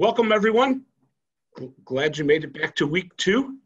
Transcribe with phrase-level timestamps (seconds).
[0.00, 0.84] Welcome, everyone.
[1.84, 3.58] Glad you made it back to week two.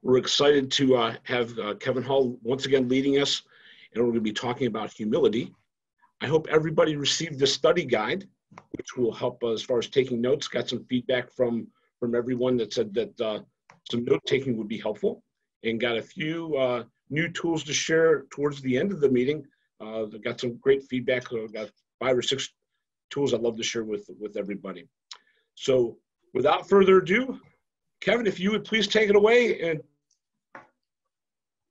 [0.00, 3.42] We're excited to uh, have uh, Kevin Hall once again leading us,
[3.92, 5.52] and we're going to be talking about humility.
[6.22, 8.26] I hope everybody received the study guide,
[8.70, 10.48] which will help uh, as far as taking notes.
[10.48, 11.66] Got some feedback from
[12.00, 13.40] from everyone that said that uh,
[13.90, 15.22] some note taking would be helpful,
[15.62, 19.44] and got a few uh, new tools to share towards the end of the meeting.
[19.78, 21.24] Uh, got some great feedback.
[21.52, 21.68] got
[22.00, 22.48] five or six
[23.10, 24.88] tools I'd love to share with with everybody.
[25.56, 25.98] So
[26.32, 27.40] without further ado,
[28.00, 29.80] Kevin, if you would please take it away and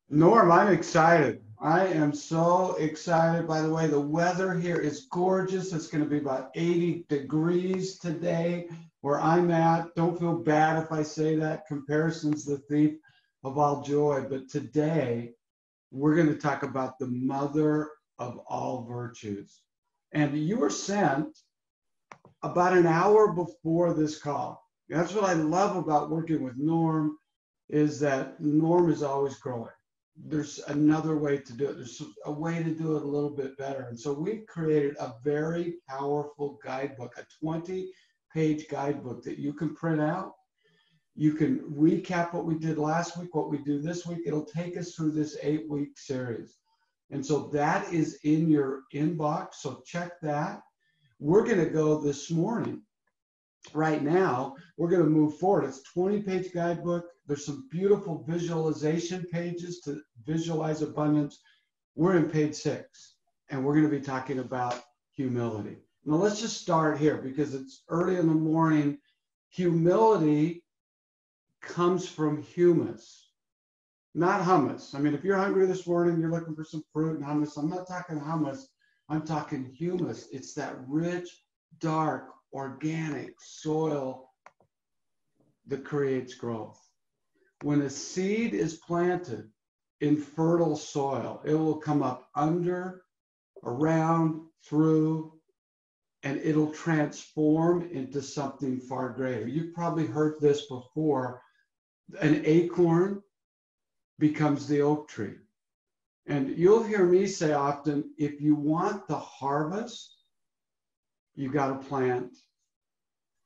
[0.10, 1.42] Norm, I'm excited.
[1.60, 3.48] I am so excited.
[3.48, 5.74] By the way, the weather here is gorgeous.
[5.74, 8.68] It's going to be about 80 degrees today
[9.02, 9.96] where I'm at.
[9.96, 11.66] Don't feel bad if I say that.
[11.66, 12.98] Comparison's the thief
[13.44, 14.26] of all joy.
[14.30, 15.32] But today,
[15.92, 17.90] we're going to talk about the mother
[18.20, 19.62] of all virtues.
[20.12, 21.36] And you were sent
[22.46, 24.64] about an hour before this call.
[24.88, 27.18] That's what I love about working with Norm
[27.70, 29.72] is that Norm is always growing.
[30.16, 31.74] There's another way to do it.
[31.74, 33.88] There's a way to do it a little bit better.
[33.90, 37.92] And so we've created a very powerful guidebook, a 20
[38.32, 40.34] page guidebook that you can print out.
[41.16, 44.20] You can recap what we did last week, what we do this week.
[44.26, 46.58] It'll take us through this eight week series.
[47.10, 49.56] And so that is in your inbox.
[49.56, 50.62] So check that.
[51.20, 52.82] We're going to go this morning.
[53.74, 55.66] Right now, we're going to move forward.
[55.66, 57.06] It's 20 page guidebook.
[57.26, 61.40] There's some beautiful visualization pages to visualize abundance.
[61.96, 63.16] We're in page six,
[63.50, 65.78] and we're going to be talking about humility.
[66.06, 69.00] Now, let's just start here because it's early in the morning.
[69.50, 70.64] Humility
[71.62, 73.30] comes from humus,
[74.14, 74.94] not hummus.
[74.94, 77.58] I mean, if you're hungry this morning, you're looking for some fruit and hummus.
[77.58, 78.66] I'm not talking hummus.
[79.10, 80.28] I'm talking humus.
[80.32, 81.30] It's that rich,
[81.80, 84.32] dark, organic soil
[85.68, 86.80] that creates growth.
[87.62, 89.50] When a seed is planted
[90.02, 93.04] in fertile soil, it will come up under,
[93.64, 95.34] around, through,
[96.24, 99.48] and it'll transform into something far greater.
[99.48, 101.42] You've probably heard this before.
[102.20, 103.22] An acorn
[104.20, 105.36] becomes the oak tree.
[106.28, 110.16] And you'll hear me say often if you want the harvest,
[111.36, 112.36] you got to plant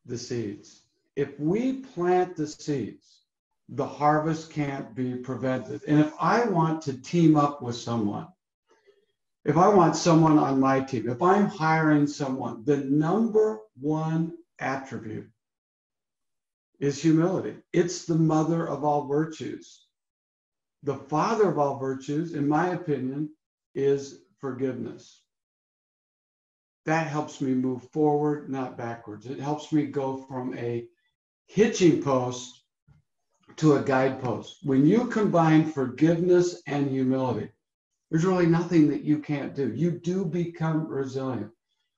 [0.06, 0.84] the seeds.
[1.16, 3.24] If we plant the seeds,
[3.68, 5.82] the harvest can't be prevented.
[5.88, 8.28] And if I want to team up with someone,
[9.46, 15.30] if I want someone on my team, if I'm hiring someone, the number one attribute
[16.80, 17.58] is humility.
[17.74, 19.89] It's the mother of all virtues
[20.84, 23.30] the father of all virtues, in my opinion,
[23.76, 25.22] is forgiveness.
[26.86, 29.26] That helps me move forward, not backwards.
[29.26, 30.88] It helps me go from a
[31.48, 32.64] hitching post
[33.58, 34.58] to a guidepost.
[34.64, 37.50] When you combine forgiveness and humility,
[38.10, 39.72] there's really nothing that you can't do.
[39.74, 41.52] You do become resilient.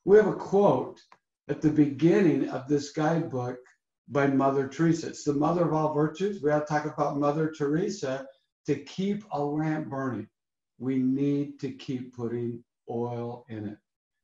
[0.03, 0.99] We have a quote
[1.47, 3.59] at the beginning of this guidebook
[4.07, 5.07] by Mother Teresa.
[5.07, 6.41] It's the mother of all virtues.
[6.41, 8.25] We have to talk about Mother Teresa
[8.65, 10.27] to keep a lamp burning,
[10.79, 13.77] we need to keep putting oil in it.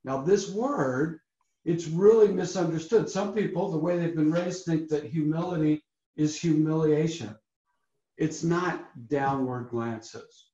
[0.04, 1.20] Now, this word,
[1.66, 3.10] it's really misunderstood.
[3.10, 5.84] Some people, the way they've been raised, think that humility
[6.16, 7.36] is humiliation.
[8.18, 10.48] It's not downward glances.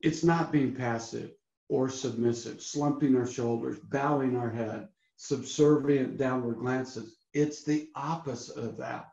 [0.00, 1.32] It's not being passive
[1.68, 7.16] or submissive, slumping our shoulders, bowing our head, subservient downward glances.
[7.34, 9.08] It's the opposite of that.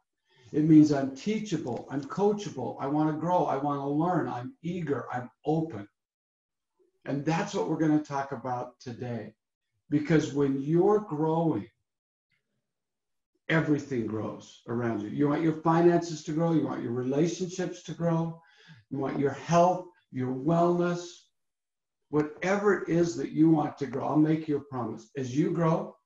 [0.56, 4.54] It means I'm teachable, I'm coachable, I want to grow, I want to learn, I'm
[4.64, 5.86] eager, I'm open.
[7.04, 9.34] And that's what we're going to talk about today.
[9.90, 11.68] Because when you're growing,
[13.50, 15.10] everything grows around you.
[15.10, 18.42] You want your finances to grow, you want your relationships to grow,
[18.90, 21.06] you want your health, your wellness,
[22.12, 24.08] whatever it is that you want to grow.
[24.08, 25.10] I'll make you a promise.
[25.18, 25.98] As you grow,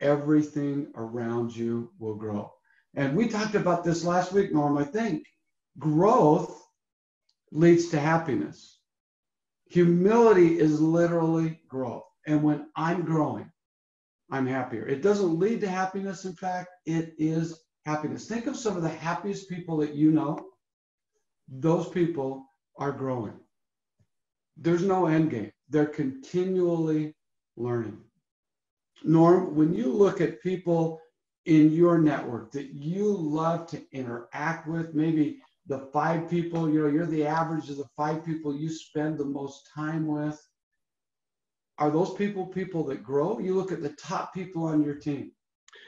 [0.00, 2.52] everything around you will grow.
[2.94, 4.76] And we talked about this last week, Norm.
[4.76, 5.24] I think
[5.78, 6.60] growth
[7.52, 8.78] leads to happiness.
[9.68, 12.04] Humility is literally growth.
[12.26, 13.50] And when I'm growing,
[14.30, 14.86] I'm happier.
[14.86, 16.24] It doesn't lead to happiness.
[16.24, 18.26] In fact, it is happiness.
[18.26, 20.38] Think of some of the happiest people that you know.
[21.48, 22.46] Those people
[22.76, 23.34] are growing.
[24.56, 25.52] There's no end game.
[25.68, 27.14] They're continually
[27.56, 27.98] learning.
[29.02, 31.00] Norm, when you look at people
[31.46, 36.88] in your network that you love to interact with, maybe the five people, you know,
[36.88, 40.40] you're the average of the five people you spend the most time with.
[41.78, 43.38] Are those people people that grow?
[43.38, 45.32] You look at the top people on your team,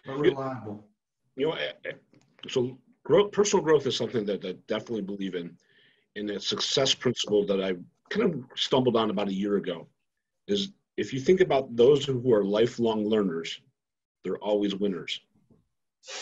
[0.09, 0.89] are reliable.
[1.37, 1.93] you know, eh, eh,
[2.49, 5.57] so growth, personal growth is something that I definitely believe in.
[6.17, 7.75] And that success principle that I
[8.11, 9.87] kind of stumbled on about a year ago
[10.47, 13.61] is if you think about those who are lifelong learners,
[14.23, 15.21] they're always winners.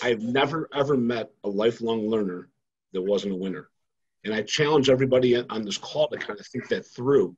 [0.02, 2.48] I've never ever met a lifelong learner
[2.92, 3.68] that wasn't a winner.
[4.24, 7.36] And I challenge everybody on this call to kind of think that through,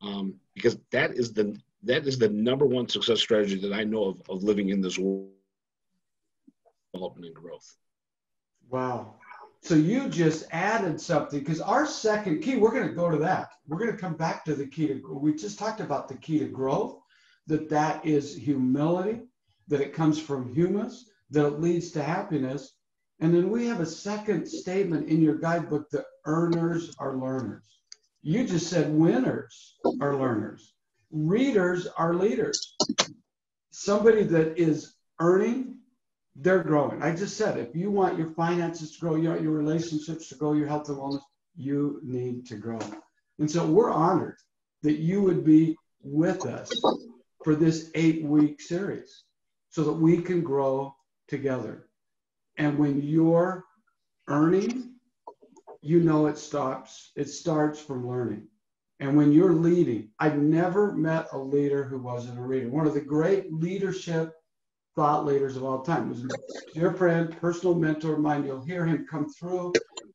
[0.00, 4.04] um, because that is the that is the number one success strategy that I know
[4.04, 5.30] of, of living in this world,
[6.94, 7.76] development and growth.
[8.70, 9.14] Wow.
[9.60, 13.50] So you just added something because our second key, we're going to go to that.
[13.66, 15.18] We're going to come back to the key to.
[15.18, 16.98] We just talked about the key to growth,
[17.46, 19.22] that that is humility,
[19.68, 22.74] that it comes from humus, that leads to happiness,
[23.20, 27.62] and then we have a second statement in your guidebook that earners are learners.
[28.22, 30.72] You just said winners are learners.
[31.10, 32.74] Readers are leaders.
[33.70, 35.76] Somebody that is earning,
[36.36, 37.02] they're growing.
[37.02, 40.34] I just said, if you want your finances to grow, you want your relationships to
[40.36, 41.22] grow, your health and wellness,
[41.56, 42.80] you need to grow.
[43.38, 44.36] And so we're honored
[44.82, 46.72] that you would be with us
[47.44, 49.24] for this eight week series
[49.70, 50.94] so that we can grow
[51.28, 51.88] together.
[52.58, 53.64] And when you're
[54.28, 54.94] earning,
[55.82, 57.12] you know it stops.
[57.16, 58.48] It starts from learning.
[59.00, 62.68] And when you're leading, I've never met a leader who wasn't a reader.
[62.68, 64.32] One of the great leadership
[64.94, 66.28] thought leaders of all time was a
[66.72, 68.44] dear friend, personal mentor of mine.
[68.44, 69.72] You'll hear him come through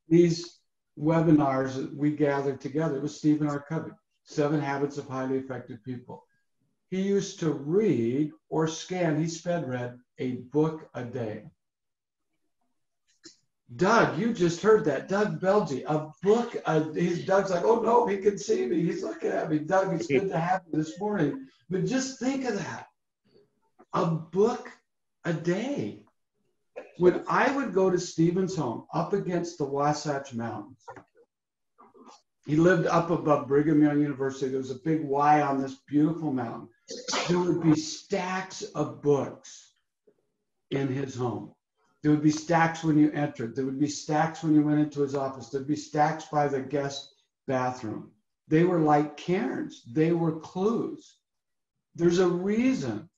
[0.08, 0.60] these
[0.98, 2.98] webinars that we gathered together.
[2.98, 3.64] It was Stephen R.
[3.68, 3.92] Covey,
[4.24, 6.26] Seven Habits of Highly Effective People.
[6.90, 11.46] He used to read or scan, he sped read a book a day.
[13.76, 15.08] Doug, you just heard that.
[15.08, 16.56] Doug Belgy, a book.
[16.66, 18.82] A, he's Doug's like, oh no, he can see me.
[18.82, 19.60] He's looking at me.
[19.60, 21.48] Doug, it's good to have you this morning.
[21.70, 22.88] But just think of that.
[23.94, 24.72] A book
[25.24, 26.02] a day.
[26.98, 30.84] When I would go to Stephen's home up against the Wasatch Mountains,
[32.48, 34.50] he lived up above Brigham Young University.
[34.50, 36.70] There was a big Y on this beautiful mountain.
[37.28, 39.74] There would be stacks of books
[40.72, 41.54] in his home
[42.02, 43.56] there would be stacks when you entered.
[43.56, 45.50] There would be stacks when you went into his office.
[45.50, 47.14] There'd be stacks by the guest
[47.46, 48.12] bathroom.
[48.48, 51.18] They were like cairns, they were clues.
[51.96, 53.10] There's a reason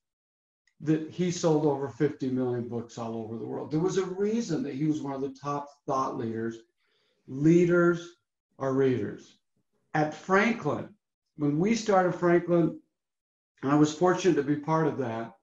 [0.82, 3.70] that he sold over 50 million books all over the world.
[3.70, 6.58] There was a reason that he was one of the top thought leaders.
[7.28, 8.16] Leaders
[8.58, 9.36] are readers.
[9.94, 10.90] At Franklin,
[11.38, 12.80] when we started Franklin,
[13.64, 15.36] I was fortunate to be part of that,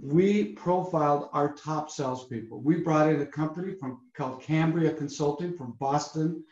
[0.00, 2.60] we profiled our top salespeople.
[2.60, 6.42] We brought in a company from called Cambria Consulting from Boston,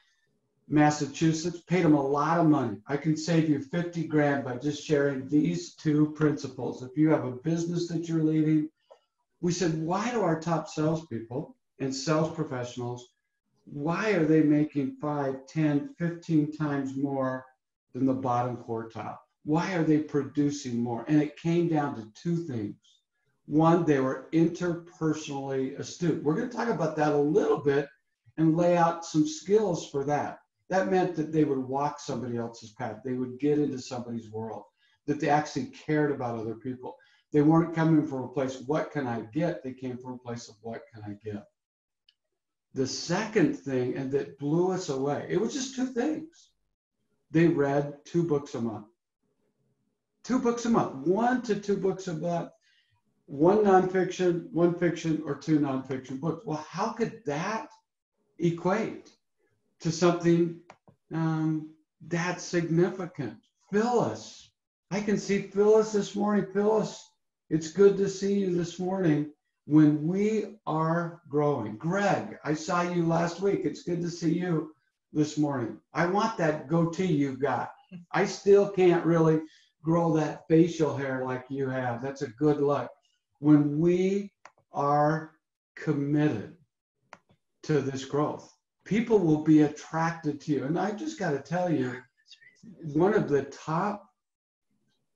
[0.69, 2.77] Massachusetts, paid them a lot of money.
[2.87, 6.85] I can save you 50 grand by just sharing these two principles.
[6.85, 8.69] If you have a business that you're leading,
[9.41, 13.09] we said, why do our top salespeople and sales professionals,
[13.65, 17.45] why are they making 5, 10, 15 times more
[17.95, 19.19] than the bottom quartile?
[19.45, 21.05] Why are they producing more?
[21.09, 22.77] And it came down to two things
[23.51, 26.23] one, they were interpersonally astute.
[26.23, 27.89] We're going to talk about that a little bit
[28.37, 30.39] and lay out some skills for that.
[30.69, 32.99] That meant that they would walk somebody else's path.
[33.05, 34.63] They would get into somebody's world,
[35.07, 36.97] that they actually cared about other people.
[37.33, 39.65] They weren't coming from a place, what can I get?
[39.65, 41.45] They came from a place of, what can I get?
[42.75, 46.51] The second thing, and that blew us away, it was just two things.
[47.33, 48.87] They read two books a month.
[50.25, 52.51] Two books a month, one to two books a month
[53.31, 56.45] one nonfiction, one fiction, or two nonfiction books.
[56.45, 57.69] Well, how could that
[58.41, 59.09] equate
[59.79, 60.59] to something
[61.15, 61.71] um,
[62.09, 63.37] that significant?
[63.71, 64.51] Phyllis,
[64.91, 66.47] I can see Phyllis this morning.
[66.53, 67.09] Phyllis,
[67.51, 69.31] it's good to see you this morning
[69.67, 71.77] when we are growing.
[71.77, 73.61] Greg, I saw you last week.
[73.63, 74.75] It's good to see you
[75.13, 75.79] this morning.
[75.95, 77.71] I want that goatee you've got.
[78.11, 79.41] I still can't really
[79.83, 82.03] grow that facial hair like you have.
[82.03, 82.91] That's a good look
[83.41, 84.33] when we
[84.73, 85.33] are
[85.75, 86.57] committed
[87.65, 90.65] to this growth, people will be attracted to you.
[90.65, 91.97] And I just got to tell you,
[92.83, 94.07] one of the top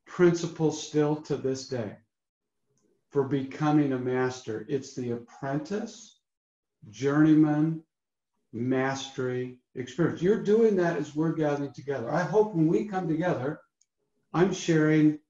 [0.06, 1.96] principles still to this day
[3.10, 6.20] for becoming a master, it's the apprentice,
[6.90, 7.82] journeyman,
[8.52, 10.22] mastery experience.
[10.22, 12.10] You're doing that as we're gathering together.
[12.10, 13.60] I hope when we come together,
[14.34, 15.20] I'm sharing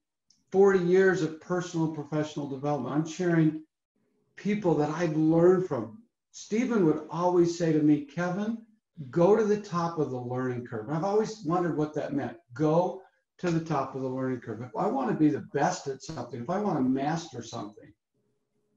[0.50, 2.94] 40 years of personal and professional development.
[2.94, 3.62] I'm sharing
[4.36, 5.98] people that I've learned from.
[6.32, 8.58] Stephen would always say to me, Kevin,
[9.10, 10.88] go to the top of the learning curve.
[10.88, 12.38] I've always wondered what that meant.
[12.54, 13.02] Go
[13.38, 14.62] to the top of the learning curve.
[14.62, 17.92] If I want to be the best at something, if I want to master something,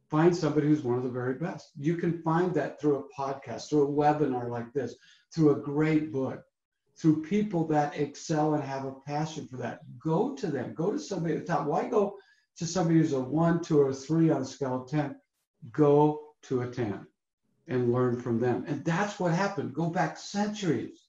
[0.10, 1.72] find somebody who's one of the very best.
[1.78, 4.96] You can find that through a podcast, through a webinar like this,
[5.32, 6.44] through a great book,
[7.00, 9.82] through people that excel and have a passion for that.
[10.00, 10.74] Go to them.
[10.74, 11.68] Go to somebody at the top.
[11.68, 12.18] Why go
[12.58, 15.16] to somebody who's a one, two, or three on a scale of 10?
[15.72, 17.06] Go to a 10
[17.68, 18.64] and learn from them.
[18.68, 19.74] And that's what happened.
[19.74, 21.08] Go back centuries.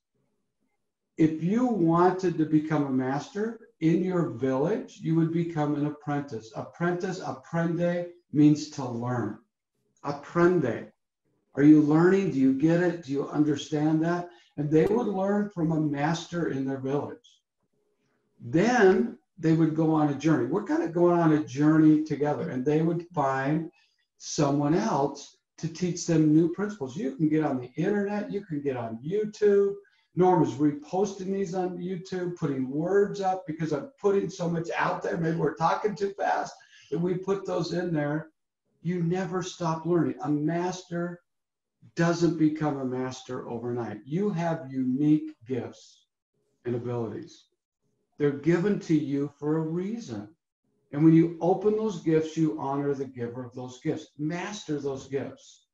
[1.17, 6.53] If you wanted to become a master in your village, you would become an apprentice.
[6.55, 9.39] Apprentice, apprende means to learn.
[10.05, 10.91] Apprende.
[11.55, 12.31] Are you learning?
[12.31, 13.05] Do you get it?
[13.05, 14.29] Do you understand that?
[14.59, 17.41] And they would learn from a master in their village.
[18.41, 20.47] Then they would go on a journey.
[20.47, 23.71] We're kind of going on a journey together, and they would find
[24.19, 26.97] someone else to teach them new principles.
[26.97, 29.75] You can get on the internet, you can get on YouTube.
[30.17, 35.03] Norm is reposting these on YouTube, putting words up because I'm putting so much out
[35.03, 35.17] there.
[35.17, 36.53] Maybe we're talking too fast.
[36.91, 38.31] If we put those in there,
[38.83, 40.17] you never stop learning.
[40.23, 41.21] A master
[41.99, 43.99] doesn't become a master overnight.
[44.07, 46.05] You have unique gifts
[46.65, 47.47] and abilities.
[48.19, 50.29] They're given to you for a reason.
[50.93, 54.13] And when you open those gifts, you honor the giver of those gifts.
[54.17, 55.67] Master those gifts.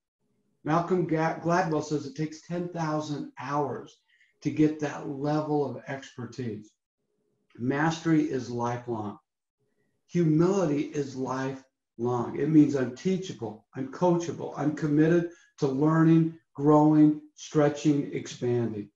[0.65, 3.99] Malcolm Gladwell says it takes 10,000 hours
[4.41, 6.71] to get that level of expertise.
[7.59, 9.19] Mastery is lifelong.
[10.07, 12.39] Humility is lifelong.
[12.39, 15.29] It means I'm teachable, I'm coachable, I'm committed
[15.59, 18.89] to learning, growing, stretching, expanding.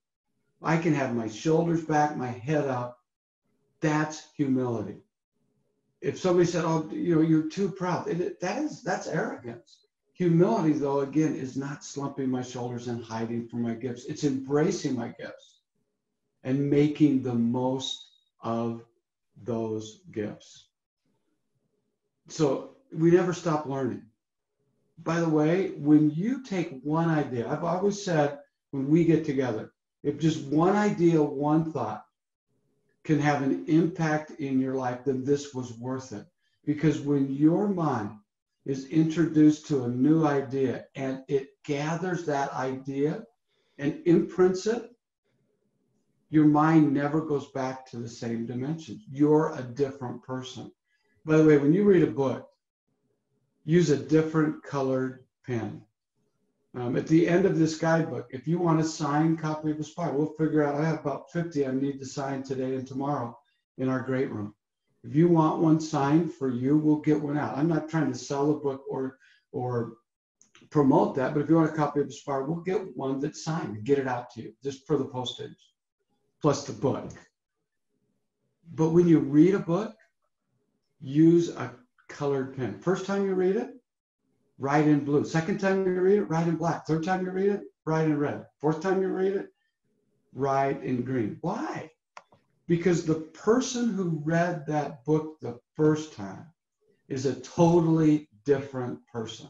[0.63, 2.99] I can have my shoulders back, my head up.
[3.81, 4.97] That's humility.
[6.01, 9.87] If somebody said, "Oh, you know, you're too proud," it, that is that's arrogance.
[10.15, 14.05] Humility, though, again, is not slumping my shoulders and hiding from my gifts.
[14.07, 15.61] It's embracing my gifts
[16.43, 18.09] and making the most
[18.41, 18.85] of
[19.45, 20.69] those gifts.
[22.29, 24.08] So we never stop learning
[25.03, 28.39] by the way, when you take one idea, I've always said
[28.71, 32.05] when we get together, if just one idea, one thought
[33.05, 36.27] can have an impact in your life, then this was worth it.
[36.65, 38.11] Because when your mind
[38.67, 43.25] is introduced to a new idea and it gathers that idea
[43.79, 44.91] and imprints it,
[46.31, 49.03] your mind never goes back to the same dimensions.
[49.11, 50.71] You're a different person.
[51.25, 52.49] By the way, when you read a book,
[53.69, 55.83] use a different colored pen.
[56.75, 60.13] Um, at the end of this guidebook, if you want a signed copy of Aspire,
[60.13, 63.39] we'll figure out, I have about 50 I need to sign today and tomorrow
[63.77, 64.55] in our great room.
[65.05, 67.59] If you want one signed for you, we'll get one out.
[67.59, 69.19] I'm not trying to sell a book or,
[69.53, 69.99] or
[70.71, 73.45] promote that, but if you want a copy of the Aspire, we'll get one that's
[73.45, 75.73] signed and get it out to you just for the postage,
[76.41, 77.11] plus the book.
[78.73, 79.95] But when you read a book,
[81.01, 81.75] use a
[82.09, 82.79] colored pen.
[82.81, 83.71] First time you read it,
[84.59, 85.25] write in blue.
[85.25, 86.87] Second time you read it, write in black.
[86.87, 88.47] Third time you read it, write in red.
[88.61, 89.49] Fourth time you read it,
[90.33, 91.39] write in green.
[91.41, 91.91] Why?
[92.67, 96.47] Because the person who read that book the first time
[97.09, 99.49] is a totally different person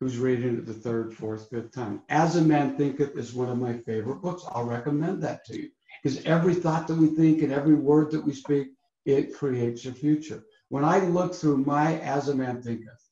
[0.00, 2.02] who's reading it the third, fourth, fifth time.
[2.08, 4.42] As a Man Thinketh is one of my favorite books.
[4.48, 5.70] I'll recommend that to you
[6.02, 8.68] because every thought that we think and every word that we speak,
[9.04, 13.10] it creates a future when I look through my As a Man Thinketh,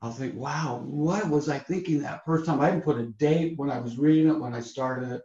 [0.00, 2.60] I'll think, wow, what was I thinking that first time?
[2.60, 5.22] I didn't put a date when I was reading it, when I started it.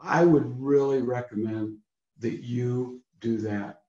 [0.00, 1.76] I would really recommend
[2.20, 3.82] that you do that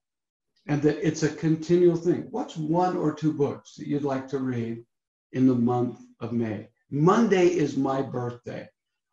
[0.66, 2.26] and that it's a continual thing.
[2.32, 4.84] What's one or two books that you'd like to read
[5.32, 6.68] in the month of May?
[6.90, 8.68] Monday is my birthday.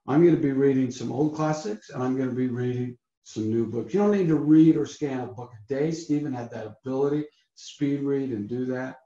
[0.08, 3.50] I'm going to be reading some old classics and I'm going to be reading some
[3.50, 3.94] new books.
[3.94, 5.92] You don't need to read or scan a book a day.
[5.92, 7.24] Stephen had that ability
[7.58, 9.00] speed read and do that.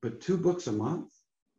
[0.00, 1.12] But two books a month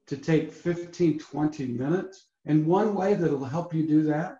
[0.08, 2.28] to take 15, 20 minutes.
[2.46, 4.40] And one way that'll help you do that,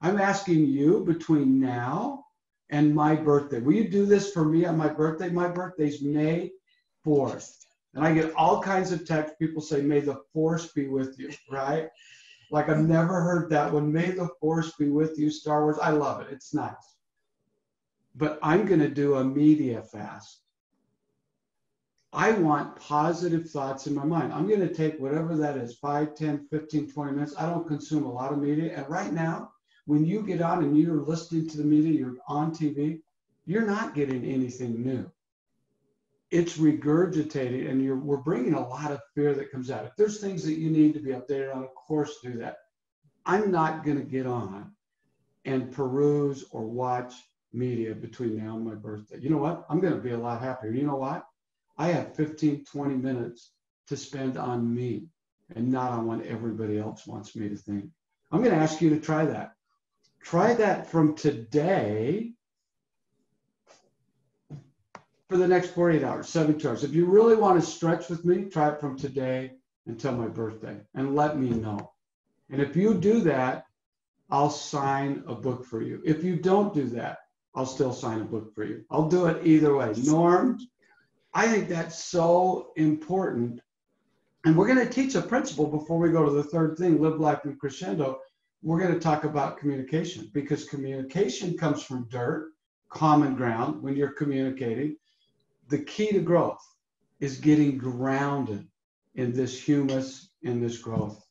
[0.00, 2.24] I'm asking you between now
[2.70, 3.58] and my birthday.
[3.58, 5.28] Will you do this for me on my birthday?
[5.30, 6.52] My birthday's May
[7.04, 7.56] 4th.
[7.94, 9.36] And I get all kinds of texts.
[9.40, 11.88] People say, May the force be with you, right?
[12.50, 13.92] Like I've never heard that one.
[13.92, 15.78] May the force be with you, Star Wars.
[15.82, 16.28] I love it.
[16.30, 16.96] It's nice.
[18.14, 20.42] But I'm going to do a media fast.
[22.12, 24.32] I want positive thoughts in my mind.
[24.32, 27.34] I'm going to take whatever that is 5, 10, 15, 20 minutes.
[27.38, 28.74] I don't consume a lot of media.
[28.76, 29.50] And right now,
[29.84, 33.00] when you get on and you're listening to the media, you're on TV,
[33.44, 35.10] you're not getting anything new.
[36.30, 39.86] It's regurgitating, and you're, we're bringing a lot of fear that comes out.
[39.86, 42.58] If there's things that you need to be updated on, of course, do that.
[43.24, 44.72] I'm not going to get on
[45.44, 47.14] and peruse or watch
[47.52, 49.18] media between now and my birthday.
[49.18, 49.64] You know what?
[49.70, 50.70] I'm going to be a lot happier.
[50.70, 51.26] You know what?
[51.78, 53.52] I have 15, 20 minutes
[53.86, 55.06] to spend on me
[55.54, 57.86] and not on what everybody else wants me to think.
[58.30, 59.52] I'm going to ask you to try that.
[60.22, 62.32] Try that from today
[65.28, 66.84] for the next 48 hours, 72 hours.
[66.84, 69.52] If you really want to stretch with me, try it from today
[69.86, 71.92] until my birthday and let me know.
[72.50, 73.64] And if you do that,
[74.30, 76.02] I'll sign a book for you.
[76.04, 77.18] If you don't do that,
[77.54, 78.84] I'll still sign a book for you.
[78.90, 79.92] I'll do it either way.
[80.04, 80.58] Norm,
[81.34, 83.60] I think that's so important.
[84.44, 87.20] And we're going to teach a principle before we go to the third thing live
[87.20, 88.20] life in crescendo.
[88.62, 92.52] We're going to talk about communication because communication comes from dirt,
[92.88, 94.96] common ground when you're communicating.
[95.68, 96.64] The key to growth
[97.20, 98.66] is getting grounded
[99.16, 101.22] in this humus, in this growth.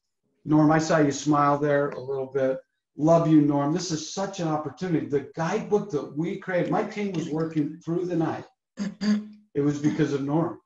[0.46, 2.60] Norm, I saw you smile there a little bit.
[2.98, 3.74] Love you, Norm.
[3.74, 5.06] This is such an opportunity.
[5.06, 8.46] The guidebook that we created, my team was working through the night.
[9.58, 10.62] It was because of Norm.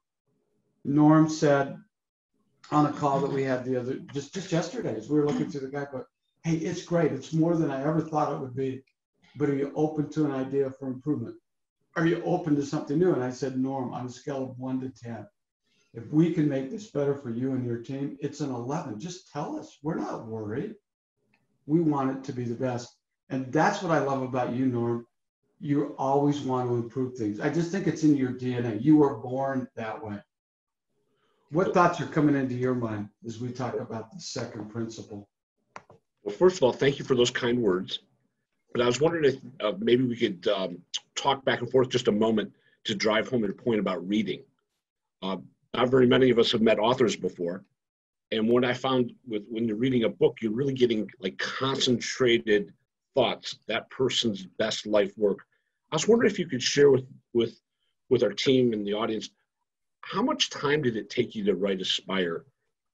[0.84, 1.78] Norm said
[2.72, 5.50] on a call that we had the other, just, just yesterday, as we were looking
[5.50, 6.08] through the guidebook,
[6.44, 7.14] hey, it's great.
[7.14, 8.84] It's more than I ever thought it would be.
[9.38, 11.38] But are you open to an idea for improvement?
[11.96, 13.14] Are you open to something new?
[13.14, 15.26] And I said, Norm, on a scale of one to 10,
[15.94, 19.00] if we can make this better for you and your team, it's an 11.
[19.00, 19.80] Just tell us.
[19.82, 20.76] We're not worried
[21.66, 22.98] we want it to be the best.
[23.30, 25.08] And that's what I love about you, Norm.
[25.62, 27.40] You always want to improve things.
[27.40, 28.84] I just think it's in your DNA.
[28.84, 30.18] You were born that way.
[31.52, 35.30] What thoughts are coming into your mind as we talk about the second principle?
[36.24, 38.00] Well, first of all, thank you for those kind words.
[38.74, 40.78] But I was wondering if uh, maybe we could um,
[41.16, 42.54] talk back and forth just a moment
[42.86, 44.42] to drive home your point about reading.
[45.22, 45.38] Uh,
[45.74, 47.64] not very many of us have met authors before,
[48.32, 52.74] and what I found with when you're reading a book, you're really getting like concentrated
[53.14, 55.40] thoughts, that person's best life work.
[55.92, 57.60] I was wondering if you could share with with
[58.10, 59.30] with our team and the audience,
[60.02, 62.46] how much time did it take you to write Aspire,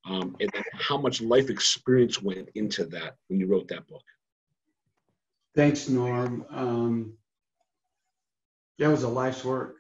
[0.05, 4.03] um, and how much life experience went into that when you wrote that book?
[5.55, 6.45] Thanks, Norm.
[6.49, 7.17] Um,
[8.77, 9.77] that was a life's work.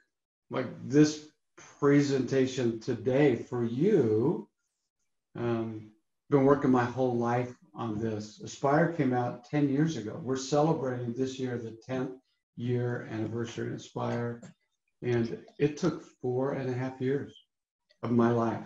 [0.49, 1.27] Like this
[1.79, 4.47] presentation today for you
[5.35, 5.91] um,
[6.29, 8.41] been working my whole life on this.
[8.41, 10.19] Aspire came out 10 years ago.
[10.21, 12.13] We're celebrating this year the 10th
[12.57, 14.41] year anniversary of Aspire.
[15.01, 17.33] And it took four and a half years
[18.03, 18.65] of my life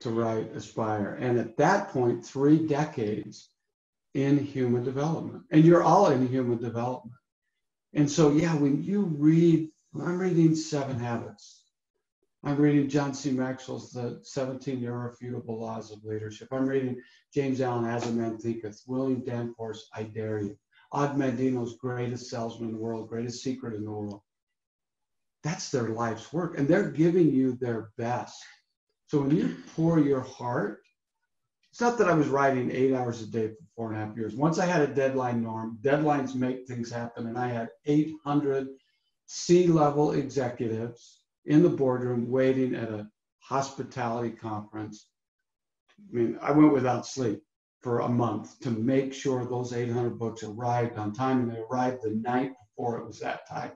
[0.00, 1.16] to write Aspire.
[1.20, 3.50] And at that point, three decades
[4.14, 5.44] in human development.
[5.52, 7.16] And you're all in human development.
[7.92, 11.64] And so, yeah, when you read, I'm reading Seven Habits
[12.46, 13.30] I'm reading John C.
[13.30, 16.48] Maxwell's The 17 Irrefutable Laws of Leadership.
[16.52, 17.00] I'm reading
[17.32, 20.58] James Allen As a Man Thinketh, William Danforth's I Dare You,
[20.94, 24.20] Og Greatest Salesman in the World, Greatest Secret in the World.
[25.42, 28.42] That's their life's work, and they're giving you their best.
[29.08, 30.80] So when you pour your heart,
[31.70, 34.16] it's not that I was writing eight hours a day for four and a half
[34.16, 34.36] years.
[34.36, 38.68] Once I had a deadline norm, deadlines make things happen, and I had 800
[39.26, 43.08] C level executives in the boardroom waiting at a
[43.40, 45.08] hospitality conference.
[45.98, 47.42] I mean, I went without sleep
[47.84, 51.98] for a month to make sure those 800 books arrived on time and they arrived
[52.02, 53.72] the night before it was that time.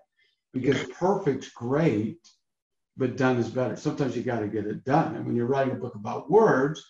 [0.55, 2.27] Because perfect's great,
[2.97, 3.77] but done is better.
[3.77, 5.15] Sometimes you got to get it done.
[5.15, 6.83] And when you're writing a book about words,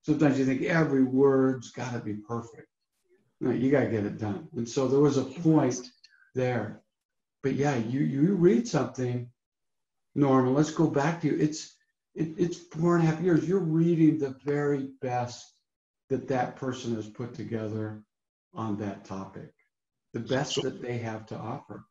[0.00, 2.68] sometimes you think every word's got to be perfect.
[3.42, 4.48] No, you got to get it done.
[4.56, 5.78] And so there was a point
[6.34, 6.82] there.
[7.42, 9.28] But yeah, you you read something
[10.14, 11.36] Norman, let's go back to you.
[11.38, 11.74] It's
[12.14, 13.46] it, it's four and a half years.
[13.46, 15.51] You're reading the very best
[16.12, 18.02] that that person has put together
[18.52, 19.50] on that topic,
[20.12, 21.86] the best that they have to offer.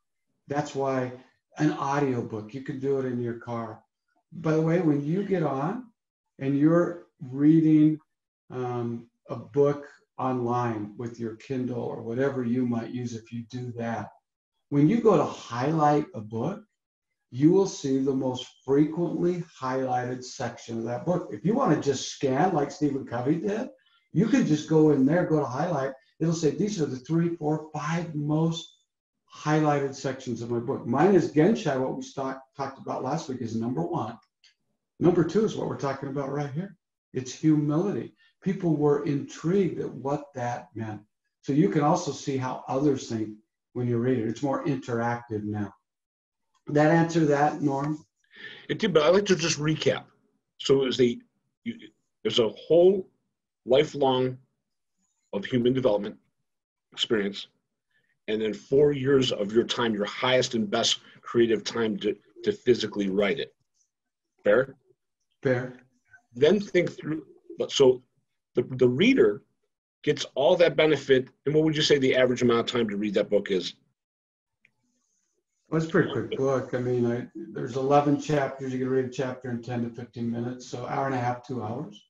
[0.46, 1.10] That's why
[1.58, 3.80] an audiobook, you can do it in your car.
[4.32, 5.86] By the way, when you get on
[6.38, 7.98] and you're reading
[8.50, 13.72] um, a book online with your Kindle or whatever you might use if you do
[13.72, 14.10] that,
[14.68, 16.62] when you go to highlight a book,
[17.32, 21.30] you will see the most frequently highlighted section of that book.
[21.32, 23.68] If you want to just scan like Stephen Covey did,
[24.12, 25.92] you can just go in there, go to highlight.
[26.20, 28.76] It'll say these are the three, four, five most
[29.34, 30.86] highlighted sections of my book.
[30.86, 34.18] Mine is Genshai, what we talk, talked about last week, is number one.
[35.00, 36.76] Number two is what we're talking about right here.
[37.12, 38.14] It's humility.
[38.42, 41.00] People were intrigued at what that meant.
[41.40, 43.30] So you can also see how others think
[43.72, 44.28] when you read it.
[44.28, 45.74] It's more interactive now
[46.68, 48.04] that answer that, Norm?
[48.68, 50.04] It did, but I'd like to just recap.
[50.58, 51.18] So there's a
[51.64, 51.74] you,
[52.22, 53.08] there's a whole
[53.64, 54.38] lifelong
[55.32, 56.16] of human development
[56.92, 57.48] experience,
[58.28, 62.52] and then four years of your time, your highest and best creative time to, to
[62.52, 63.54] physically write it.
[64.44, 64.74] Fair?
[65.42, 65.74] Fair.
[66.34, 67.24] then think through.
[67.58, 68.02] But so
[68.54, 69.42] the, the reader
[70.02, 71.28] gets all that benefit.
[71.46, 73.74] And what would you say the average amount of time to read that book is?
[75.68, 76.74] Well, it's a pretty quick book.
[76.74, 78.72] I mean, I, there's 11 chapters.
[78.72, 80.66] You can read a chapter in 10 to 15 minutes.
[80.66, 82.00] So hour and a half, two hours.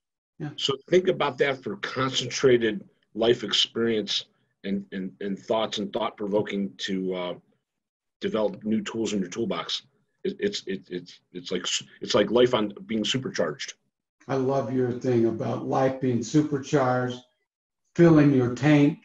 [0.43, 0.51] Yeah.
[0.57, 4.25] So think about that for concentrated life experience
[4.65, 7.35] and, and, and thoughts and thought provoking to uh,
[8.21, 9.83] develop new tools in your toolbox.
[10.25, 11.67] It, it's it, it's it's like
[12.01, 13.75] it's like life on being supercharged.
[14.27, 17.19] I love your thing about life being supercharged,
[17.95, 18.99] filling your tank.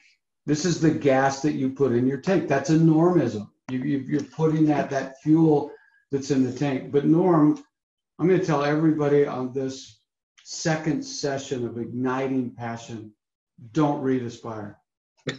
[0.48, 2.48] This is the gas that you put in your tank.
[2.48, 3.50] That's a normism.
[3.70, 5.72] You, you, you're putting that that fuel
[6.12, 6.92] that's in the tank.
[6.92, 7.62] But Norm,
[8.18, 9.97] I'm going to tell everybody on this
[10.50, 13.12] second session of igniting passion,
[13.74, 14.80] don't read Aspire.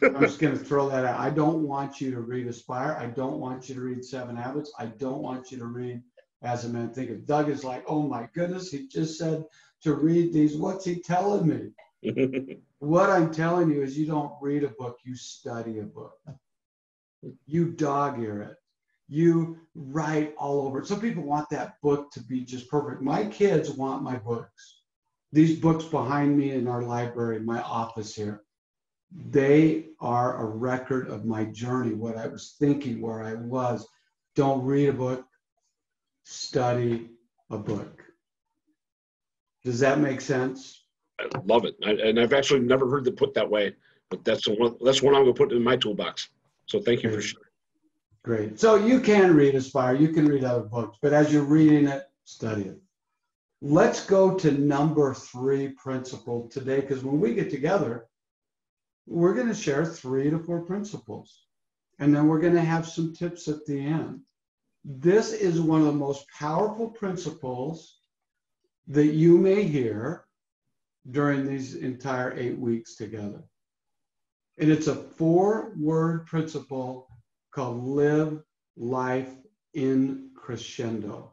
[0.03, 1.19] I'm just going to throw that out.
[1.19, 2.95] I don't want you to read Aspire.
[3.01, 4.71] I don't want you to read Seven Habits.
[4.79, 6.03] I don't want you to read
[6.43, 7.25] As a Man Thinketh.
[7.25, 9.47] Doug is like, oh my goodness, he just said
[9.83, 10.59] to read these.
[10.59, 12.59] What's he telling me?
[12.81, 16.19] what I'm telling you is you don't read a book, you study a book.
[17.47, 18.57] You dog ear it.
[19.09, 20.87] You write all over it.
[20.87, 23.01] Some people want that book to be just perfect.
[23.01, 24.78] My kids want my books.
[25.33, 28.43] These books behind me in our library, my office here
[29.31, 33.87] they are a record of my journey, what I was thinking, where I was.
[34.35, 35.25] Don't read a book,
[36.25, 37.11] study
[37.51, 38.05] a book.
[39.65, 40.85] Does that make sense?
[41.21, 43.75] I love it, I, and I've actually never heard it put that way.
[44.11, 44.77] But that's the one.
[44.81, 46.31] That's one I'm going to put in my toolbox.
[46.67, 47.17] So thank you Great.
[47.17, 47.45] for sharing.
[48.23, 48.61] Great.
[48.61, 52.05] So you can read Aspire, you can read other books, but as you're reading it,
[52.25, 52.79] study it.
[53.61, 58.07] Let's go to number three principle today, because when we get together,
[59.07, 61.45] we're going to share three to four principles.
[61.99, 64.21] And then we're going to have some tips at the end.
[64.85, 67.99] This is one of the most powerful principles
[68.87, 70.25] that you may hear
[71.11, 73.43] during these entire eight weeks together.
[74.59, 77.09] And it's a four word principle
[77.51, 78.41] called live
[78.77, 79.35] life
[79.75, 81.33] in crescendo.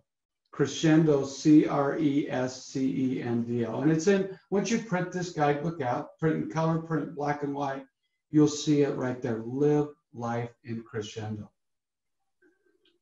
[0.55, 3.81] Crescendo, C R E S C E N D O.
[3.81, 7.53] And it's in, once you print this guidebook out, print in color, print black and
[7.53, 7.83] white,
[8.31, 9.43] you'll see it right there.
[9.45, 11.51] Live life in crescendo.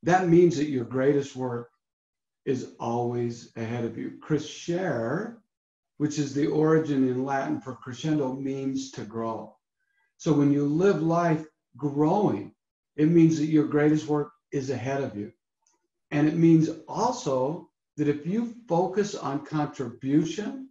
[0.01, 1.69] That means that your greatest work
[2.43, 4.13] is always ahead of you.
[4.19, 5.37] Crescere,
[5.97, 9.55] which is the origin in Latin for crescendo, means to grow.
[10.17, 11.45] So when you live life
[11.77, 12.55] growing,
[12.95, 15.31] it means that your greatest work is ahead of you.
[16.13, 20.69] And it means also that if you focus on contribution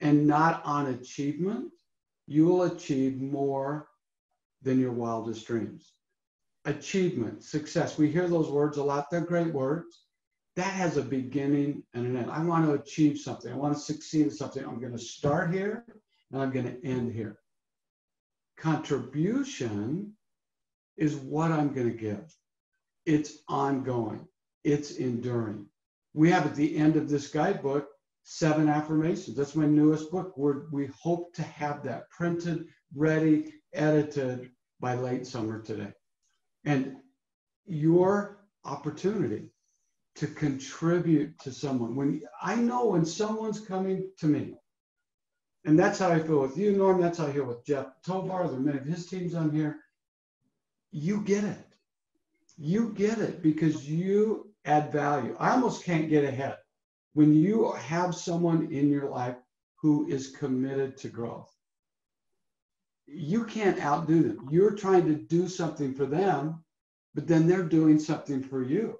[0.00, 1.70] and not on achievement,
[2.26, 3.86] you will achieve more
[4.62, 5.92] than your wildest dreams.
[6.64, 9.06] Achievement, success, we hear those words a lot.
[9.08, 10.02] They're great words.
[10.56, 12.30] That has a beginning and an end.
[12.32, 13.52] I want to achieve something.
[13.52, 14.64] I want to succeed in something.
[14.64, 15.84] I'm going to start here
[16.32, 17.38] and I'm going to end here.
[18.56, 20.12] Contribution
[20.96, 22.34] is what I'm going to give.
[23.06, 24.26] It's ongoing
[24.64, 25.66] it's enduring.
[26.14, 27.88] We have at the end of this guidebook
[28.24, 29.36] seven affirmations.
[29.36, 30.36] That's my newest book.
[30.36, 35.92] We're, we hope to have that printed, ready, edited by late summer today.
[36.64, 36.96] And
[37.66, 39.50] your opportunity
[40.16, 41.94] to contribute to someone.
[41.94, 44.54] When I know when someone's coming to me,
[45.64, 47.00] and that's how I feel with you, Norm.
[47.00, 48.44] That's how I feel with Jeff Tovar.
[48.44, 49.78] Are many of his teams on here.
[50.90, 51.66] You get it.
[52.56, 55.36] You get it because you add value.
[55.38, 56.56] I almost can't get ahead.
[57.14, 59.36] When you have someone in your life
[59.80, 61.50] who is committed to growth,
[63.06, 64.48] you can't outdo them.
[64.50, 66.62] You're trying to do something for them,
[67.14, 68.96] but then they're doing something for you.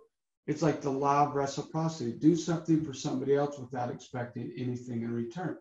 [0.47, 5.13] It's like the law of reciprocity do something for somebody else without expecting anything in
[5.13, 5.57] return.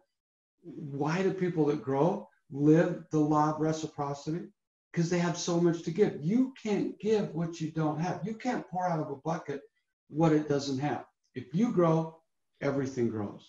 [0.63, 4.47] Why do people that grow live the law of reciprocity?
[4.91, 6.17] Because they have so much to give.
[6.23, 8.21] You can't give what you don't have.
[8.25, 9.62] You can't pour out of a bucket
[10.10, 11.06] what it doesn't have.
[11.36, 12.19] If you grow,
[12.62, 13.48] everything grows.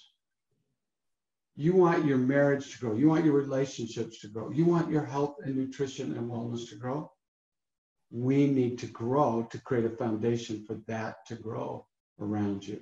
[1.56, 2.94] You want your marriage to grow.
[2.94, 4.50] You want your relationships to grow.
[4.50, 7.10] You want your health and nutrition and wellness to grow.
[8.10, 11.86] We need to grow to create a foundation for that to grow
[12.18, 12.80] around you.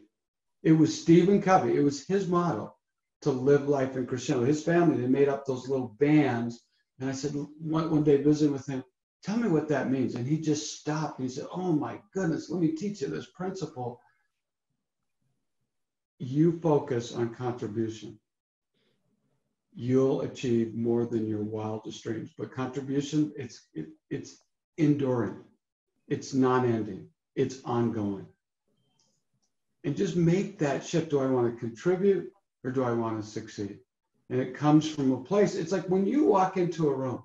[0.63, 2.75] It was Stephen Covey, it was his motto
[3.23, 4.45] to live life in crescendo.
[4.45, 6.61] His family, they made up those little bands.
[7.01, 8.83] And I said, one, one day visiting with him,
[9.23, 10.15] Tell me what that means.
[10.15, 13.27] And he just stopped and he said, Oh my goodness, let me teach you this
[13.27, 14.01] principle.
[16.19, 18.19] You focus on contribution.
[19.75, 22.31] You'll achieve more than your wildest dreams.
[22.37, 24.43] But contribution, it's it, it's
[24.77, 25.45] enduring,
[26.09, 28.27] it's non-ending, it's ongoing.
[29.85, 31.11] And just make that shift.
[31.11, 32.33] Do I want to contribute
[32.65, 33.79] or do I want to succeed?
[34.31, 37.23] And it comes from a place, it's like when you walk into a room,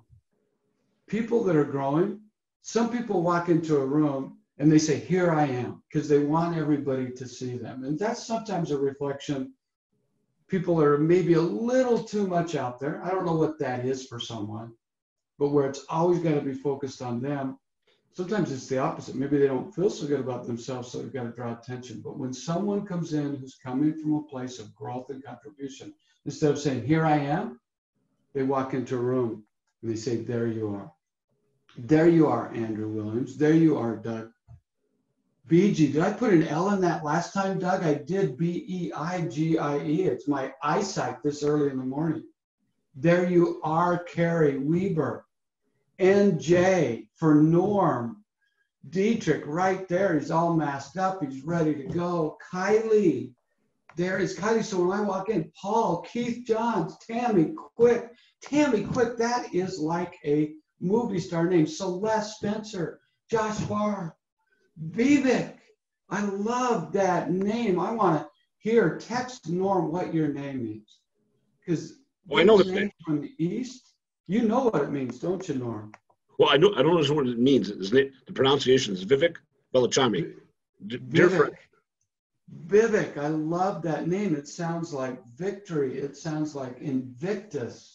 [1.06, 2.20] people that are growing,
[2.62, 6.56] some people walk into a room and they say, Here I am, because they want
[6.56, 7.84] everybody to see them.
[7.84, 9.52] And that's sometimes a reflection.
[10.48, 13.02] People are maybe a little too much out there.
[13.02, 14.72] I don't know what that is for someone,
[15.38, 17.58] but where it's always got to be focused on them.
[18.12, 19.16] Sometimes it's the opposite.
[19.16, 22.00] Maybe they don't feel so good about themselves, so they've got to draw attention.
[22.00, 25.92] But when someone comes in who's coming from a place of growth and contribution,
[26.24, 27.58] instead of saying, Here I am,
[28.32, 29.44] they walk into a room
[29.82, 30.93] and they say, There you are.
[31.76, 33.36] There you are, Andrew Williams.
[33.36, 34.30] There you are, Doug.
[35.48, 35.92] BG.
[35.92, 37.84] Did I put an L in that last time, Doug?
[37.84, 40.02] I did B E I G I E.
[40.02, 42.24] It's my eyesight this early in the morning.
[42.94, 45.26] There you are, Carrie Weber.
[45.98, 48.24] NJ for Norm.
[48.88, 50.18] Dietrich right there.
[50.18, 51.22] He's all masked up.
[51.22, 52.38] He's ready to go.
[52.52, 53.32] Kylie.
[53.96, 54.64] There is Kylie.
[54.64, 58.10] So when I walk in, Paul, Keith Johns, Tammy Quick.
[58.42, 61.66] Tammy Quick, that is like a movie star name.
[61.66, 64.16] Celeste Spencer, Josh Barr,
[64.90, 65.54] Vivek.
[66.10, 67.80] I love that name.
[67.80, 70.98] I want to hear, text Norm what your name means.
[71.60, 71.94] Because
[72.26, 73.94] well, I know the name from the East.
[74.26, 75.92] You know what it means, don't you, Norm?
[76.38, 77.68] Well, I know I don't know what it means.
[77.90, 79.36] The pronunciation is Vivek
[79.74, 80.34] Belachami.
[80.86, 81.54] Vivek.
[82.66, 84.34] Vivek, I love that name.
[84.34, 85.98] It sounds like victory.
[85.98, 87.93] It sounds like Invictus.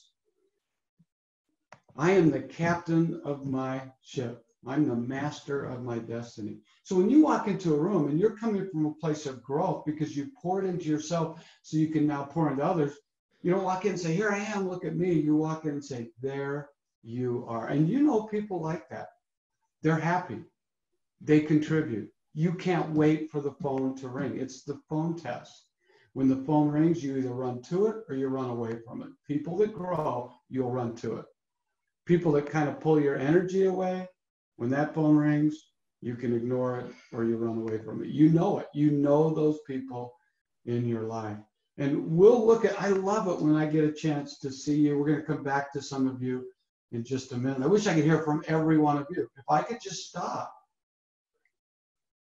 [1.99, 4.45] I am the captain of my ship.
[4.65, 6.59] I'm the master of my destiny.
[6.83, 9.83] So when you walk into a room and you're coming from a place of growth
[9.85, 12.93] because you poured into yourself so you can now pour into others,
[13.41, 15.11] you don't walk in and say, Here I am, look at me.
[15.11, 16.69] You walk in and say, There
[17.03, 17.67] you are.
[17.67, 19.07] And you know people like that.
[19.81, 20.39] They're happy,
[21.19, 22.09] they contribute.
[22.33, 24.39] You can't wait for the phone to ring.
[24.39, 25.65] It's the phone test.
[26.13, 29.09] When the phone rings, you either run to it or you run away from it.
[29.27, 31.25] People that grow, you'll run to it.
[32.09, 34.07] People that kind of pull your energy away,
[34.57, 35.55] when that phone rings,
[36.01, 38.09] you can ignore it or you run away from it.
[38.09, 38.65] You know it.
[38.73, 40.15] You know those people
[40.65, 41.37] in your life.
[41.77, 44.97] And we'll look at, I love it when I get a chance to see you.
[44.97, 46.47] We're going to come back to some of you
[46.91, 47.61] in just a minute.
[47.61, 49.29] I wish I could hear from every one of you.
[49.37, 50.51] If I could just stop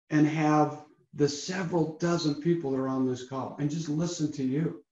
[0.09, 4.43] and have the several dozen people that are on this call and just listen to
[4.43, 4.83] you,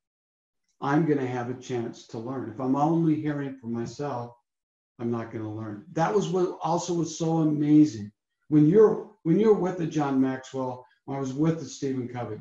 [0.80, 2.50] I'm going to have a chance to learn.
[2.50, 4.32] If I'm only hearing from myself,
[5.00, 5.86] I'm not going to learn.
[5.94, 8.12] That was what also was so amazing.
[8.50, 12.40] When you're when you're with the John Maxwell, when I was with the Stephen Covey,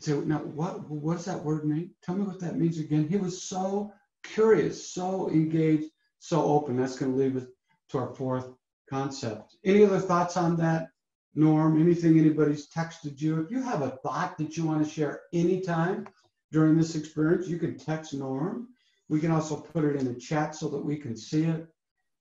[0.00, 1.94] say, now what what does that word mean?
[2.02, 3.08] Tell me what that means again.
[3.08, 6.76] He was so curious, so engaged, so open.
[6.76, 7.48] That's going to lead us
[7.90, 8.48] to our fourth
[8.90, 9.56] concept.
[9.64, 10.88] Any other thoughts on that,
[11.34, 11.80] Norm?
[11.80, 13.40] Anything anybody's texted you?
[13.40, 16.06] If you have a thought that you want to share anytime
[16.50, 18.68] during this experience, you can text Norm.
[19.12, 21.66] We can also put it in the chat so that we can see it.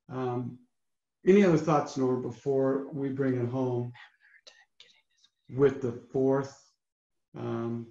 [0.09, 0.59] Um,
[1.25, 3.93] any other thoughts, Norm, before we bring it home
[5.55, 6.53] with the fourth
[7.37, 7.87] um,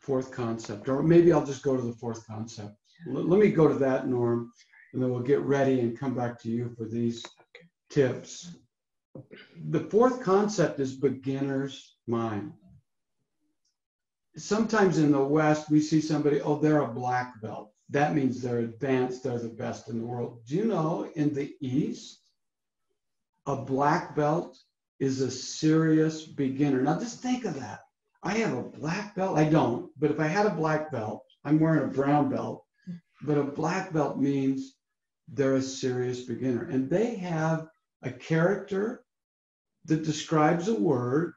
[0.00, 2.76] fourth concept, or maybe I'll just go to the fourth concept.
[3.08, 4.52] L- let me go to that, Norm,
[4.92, 7.24] and then we'll get ready and come back to you for these
[7.90, 8.52] tips.
[9.70, 12.52] The fourth concept is beginner's mind.
[14.36, 17.72] Sometimes in the West, we see somebody, oh, they're a black belt.
[17.90, 20.40] That means they're advanced, they're the best in the world.
[20.46, 22.20] Do you know in the East,
[23.46, 24.58] a black belt
[25.00, 26.82] is a serious beginner?
[26.82, 27.80] Now, just think of that
[28.22, 29.38] I have a black belt.
[29.38, 32.64] I don't, but if I had a black belt, I'm wearing a brown belt.
[33.22, 34.76] But a black belt means
[35.28, 36.64] they're a serious beginner.
[36.64, 37.68] And they have
[38.02, 39.04] a character
[39.86, 41.34] that describes a word.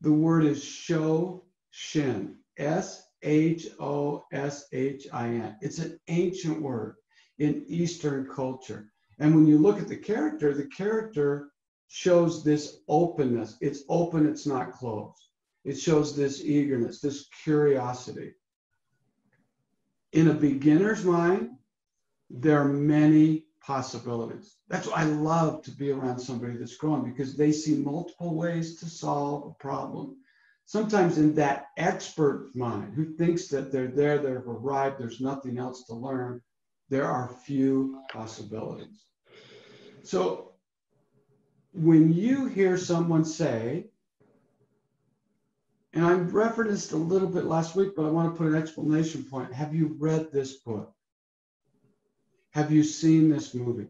[0.00, 2.36] The word is show shin.
[2.56, 5.56] S H O S H I N.
[5.60, 6.96] It's an ancient word
[7.38, 8.92] in Eastern culture.
[9.18, 11.50] And when you look at the character, the character
[11.88, 13.56] shows this openness.
[13.60, 15.20] It's open, it's not closed.
[15.64, 18.32] It shows this eagerness, this curiosity.
[20.12, 21.50] In a beginner's mind,
[22.30, 24.56] there are many possibilities.
[24.68, 28.76] That's why I love to be around somebody that's growing because they see multiple ways
[28.80, 30.16] to solve a problem.
[30.70, 35.82] Sometimes in that expert mind who thinks that they're there, they've arrived, there's nothing else
[35.86, 36.40] to learn,
[36.88, 39.04] there are few possibilities.
[40.04, 40.52] So
[41.72, 43.86] when you hear someone say,
[45.92, 49.24] and I referenced a little bit last week, but I want to put an explanation
[49.24, 49.52] point.
[49.52, 50.94] Have you read this book?
[52.52, 53.88] Have you seen this movie?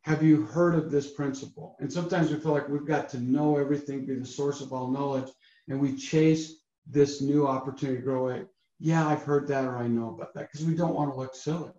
[0.00, 1.76] Have you heard of this principle?
[1.78, 4.90] And sometimes we feel like we've got to know everything, be the source of all
[4.90, 5.30] knowledge,
[5.70, 6.56] and we chase
[6.86, 8.44] this new opportunity to grow
[8.82, 11.34] yeah, I've heard that or I know about that because we don't want to look
[11.34, 11.70] silly.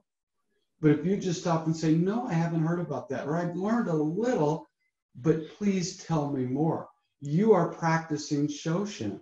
[0.79, 3.55] But if you just stop and say, no, I haven't heard about that, or I've
[3.55, 4.67] learned a little,
[5.15, 6.87] but please tell me more.
[7.19, 9.19] You are practicing Shoshin.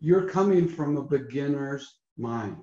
[0.00, 2.56] You're coming from a beginner's mind.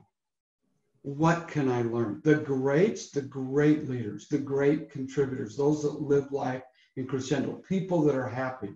[1.03, 2.21] What can I learn?
[2.23, 6.63] The greats, the great leaders, the great contributors, those that live life
[6.95, 8.75] in crescendo, people that are happy.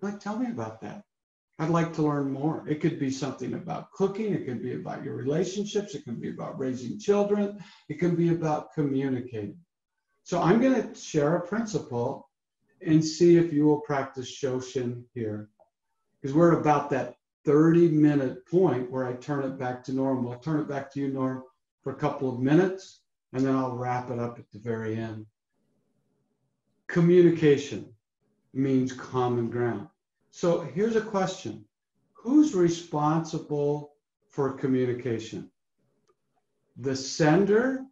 [0.00, 1.04] Like, tell me about that.
[1.62, 2.64] I'd like to learn more.
[2.68, 4.34] It could be something about cooking.
[4.34, 5.94] It could be about your relationships.
[5.94, 7.62] It can be about raising children.
[7.88, 9.58] It can be about communicating.
[10.24, 12.28] So I'm going to share a principle
[12.84, 15.50] and see if you will practice Shoshin here.
[16.20, 20.32] Because we're about that 30 minute point where I turn it back to normal.
[20.32, 21.44] I'll turn it back to you, Norm,
[21.84, 23.02] for a couple of minutes,
[23.34, 25.26] and then I'll wrap it up at the very end.
[26.88, 27.94] Communication
[28.52, 29.86] means common ground.
[30.32, 31.64] So here's a question
[32.14, 33.92] Who's responsible
[34.28, 35.50] for communication?
[36.76, 37.84] The sender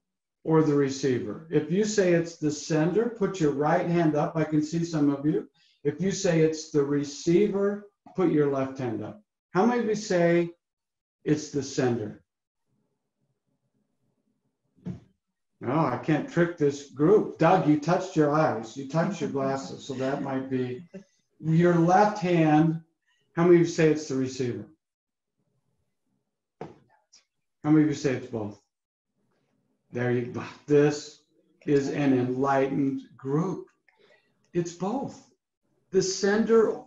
[0.43, 1.47] or the receiver?
[1.51, 4.37] If you say it's the sender, put your right hand up.
[4.37, 5.49] I can see some of you.
[5.85, 9.23] If you say it's the receiver, put your left hand up.
[9.51, 10.51] How many of you say
[11.25, 12.23] it's the sender?
[15.61, 17.39] No, I can't trick this group.
[17.39, 18.77] Doug, you touched your eyes.
[18.79, 19.85] You touched your glasses.
[19.85, 20.89] So that might be
[21.41, 22.83] your left hand.
[23.35, 24.67] How many of you say it's the receiver?
[26.61, 28.61] How many of you say it's both?
[29.93, 30.43] There you go.
[30.67, 31.21] This
[31.67, 33.67] is an enlightened group.
[34.53, 35.31] It's both.
[35.91, 36.81] The sender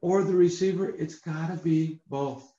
[0.00, 2.50] or the receiver, it's got to be both.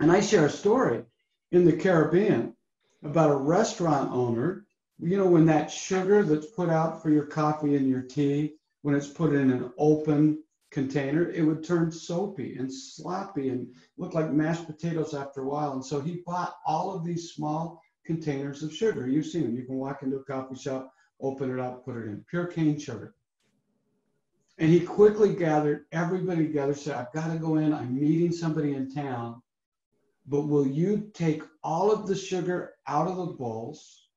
[0.00, 1.04] And I share a story
[1.50, 2.54] in the Caribbean
[3.02, 4.66] about a restaurant owner.
[4.98, 8.94] You know, when that sugar that's put out for your coffee and your tea, when
[8.94, 14.32] it's put in an open container, it would turn soapy and sloppy and look like
[14.32, 15.74] mashed potatoes after a while.
[15.74, 19.06] And so he bought all of these small containers of sugar.
[19.06, 19.56] You've seen them.
[19.56, 22.78] You can walk into a coffee shop, open it up, put it in pure cane
[22.78, 23.14] sugar.
[24.58, 27.72] And he quickly gathered everybody together, said, I've got to go in.
[27.72, 29.42] I'm meeting somebody in town.
[30.26, 34.08] But will you take all of the sugar out of the bowls,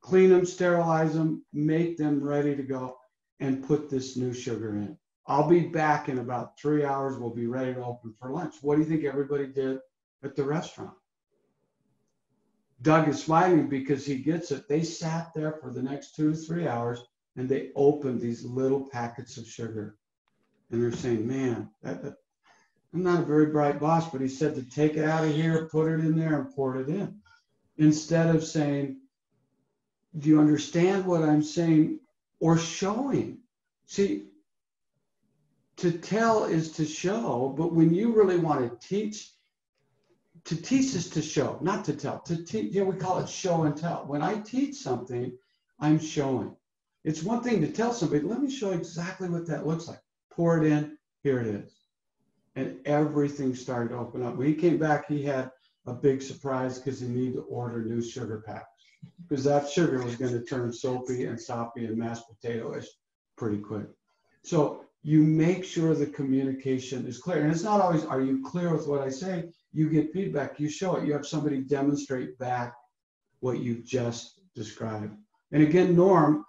[0.00, 2.98] clean them, sterilize them, make them ready to go,
[3.40, 4.98] and put this new sugar in?
[5.26, 7.16] I'll be back in about three hours.
[7.16, 8.56] We'll be ready to open for lunch.
[8.62, 9.78] What do you think everybody did
[10.22, 10.94] at the restaurant?
[12.82, 14.68] Doug is smiling because he gets it.
[14.68, 17.00] They sat there for the next two to three hours
[17.36, 19.96] and they opened these little packets of sugar.
[20.70, 22.14] And they're saying, man, that, that,
[22.92, 25.68] I'm not a very bright boss, but he said to take it out of here,
[25.70, 27.20] put it in there, and pour it in.
[27.78, 28.98] Instead of saying,
[30.18, 32.00] do you understand what I'm saying?
[32.40, 33.38] Or showing.
[33.86, 34.24] See,
[35.76, 39.32] to tell is to show, but when you really want to teach,
[40.44, 42.20] to teach is to show, not to tell.
[42.20, 44.04] To teach, you know, we call it show and tell.
[44.06, 45.32] When I teach something,
[45.80, 46.54] I'm showing.
[47.04, 50.00] It's one thing to tell somebody, let me show exactly what that looks like.
[50.30, 51.72] Pour it in, here it is.
[52.54, 54.36] And everything started to open up.
[54.36, 55.50] When he came back, he had
[55.86, 58.66] a big surprise because he needed to order new sugar packs
[59.28, 62.86] because that sugar was going to turn soapy and soppy and mashed potato-ish
[63.36, 63.86] pretty quick.
[64.44, 67.42] So you make sure the communication is clear.
[67.42, 69.48] And it's not always, are you clear with what I say?
[69.72, 72.74] You get feedback, you show it, you have somebody demonstrate back
[73.40, 75.16] what you've just described.
[75.50, 76.44] And again, Norm,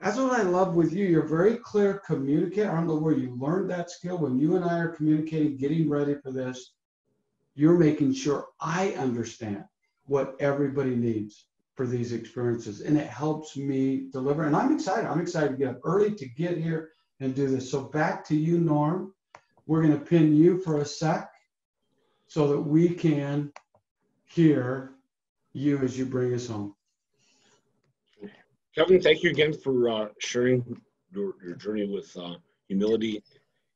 [0.00, 1.06] that's what I love with you.
[1.06, 2.70] You're very clear communicator.
[2.70, 4.18] I don't know where you learned that skill.
[4.18, 6.72] When you and I are communicating, getting ready for this,
[7.54, 9.64] you're making sure I understand
[10.04, 12.82] what everybody needs for these experiences.
[12.82, 14.44] And it helps me deliver.
[14.44, 15.06] And I'm excited.
[15.06, 17.70] I'm excited to get up early to get here and do this.
[17.70, 19.12] So back to you, Norm.
[19.66, 21.30] We're going to pin you for a sec
[22.28, 23.52] so that we can
[24.24, 24.92] hear
[25.52, 26.74] you as you bring us home.
[28.74, 30.80] Kevin, thank you again for uh, sharing
[31.12, 32.34] your, your journey with uh,
[32.68, 33.22] humility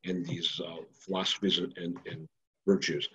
[0.04, 2.28] and these uh, philosophies and, and, and,
[2.66, 3.08] virtues.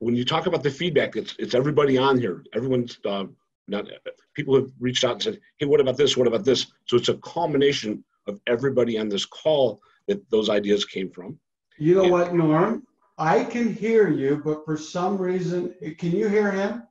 [0.00, 2.44] When you talk about the feedback, it's, it's everybody on here.
[2.52, 3.24] Everyone's uh,
[3.68, 3.86] not,
[4.34, 6.16] people have reached out and said, hey, what about this?
[6.16, 6.66] What about this?
[6.86, 11.38] So it's a culmination of everybody on this call that those ideas came from.
[11.78, 12.86] You know and, what, Norm?
[13.18, 16.82] I can hear you, but for some reason, can you hear him?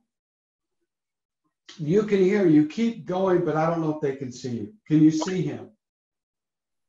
[1.78, 4.72] You can hear, you keep going, but I don't know if they can see you.
[4.86, 5.70] Can you see him?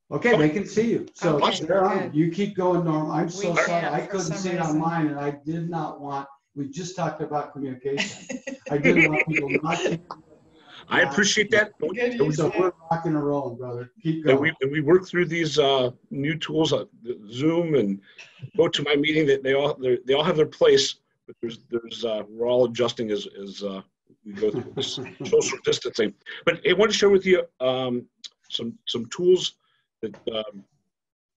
[0.10, 1.08] Okay, they can see you.
[1.14, 2.14] So okay, they're on.
[2.14, 3.12] You keep going, Norm.
[3.12, 3.88] I'm so we sorry.
[3.88, 6.28] I couldn't see it on mine, and I did not want.
[6.56, 8.40] We just talked about communication.
[8.72, 10.00] I didn't want people not.
[10.90, 11.74] I appreciate that.
[12.34, 13.92] So we're rocking and rolling, brother.
[14.02, 14.34] Keep going.
[14.34, 16.86] And we, and we work through these uh, new tools, uh,
[17.30, 18.00] Zoom and
[18.56, 19.26] go to my meeting.
[19.28, 23.12] That they all they all have their place, but there's there's uh, we're all adjusting
[23.12, 23.82] as as uh,
[24.26, 26.14] we go through this social distancing.
[26.46, 28.06] But I want to share with you um,
[28.50, 29.56] some some tools
[30.02, 30.64] that um,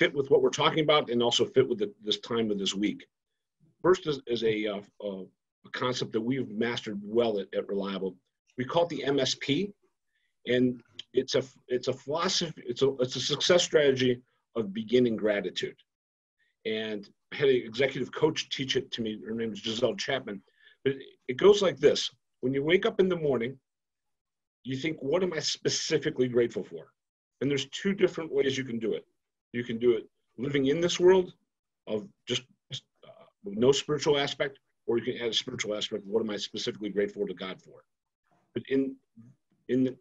[0.00, 2.74] fit with what we're talking about and also fit with the, this time of this
[2.74, 3.06] week.
[3.82, 5.24] First is, is a, uh, a,
[5.72, 8.16] concept that we've mastered well at, at Reliable.
[8.60, 9.72] We call it the MSP,
[10.46, 10.82] and
[11.14, 12.62] it's a it's a philosophy.
[12.66, 14.20] It's a it's a success strategy
[14.54, 15.78] of beginning gratitude.
[16.66, 19.18] And I had an executive coach teach it to me.
[19.26, 20.42] Her name is Giselle Chapman.
[20.84, 20.92] But
[21.26, 22.10] it goes like this:
[22.42, 23.58] When you wake up in the morning,
[24.64, 26.92] you think, "What am I specifically grateful for?"
[27.40, 29.06] And there's two different ways you can do it.
[29.54, 30.06] You can do it
[30.36, 31.32] living in this world
[31.86, 32.42] of just
[33.08, 36.04] uh, no spiritual aspect, or you can add a spiritual aspect.
[36.04, 37.84] What am I specifically grateful to God for?
[38.54, 38.96] But in
[39.68, 39.96] in the,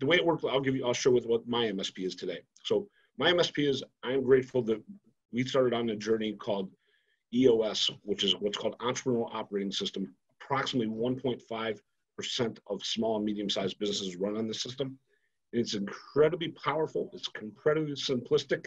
[0.00, 0.86] the way it worked, I'll give you.
[0.86, 2.40] I'll show with what my MSP is today.
[2.64, 2.88] So
[3.18, 4.82] my MSP is I'm grateful that
[5.32, 6.70] we started on a journey called
[7.34, 10.14] EOS, which is what's called Entrepreneurial Operating System.
[10.40, 11.78] Approximately 1.5
[12.16, 14.98] percent of small and medium-sized businesses run on the system.
[15.52, 17.10] It's incredibly powerful.
[17.12, 18.66] It's incredibly simplistic,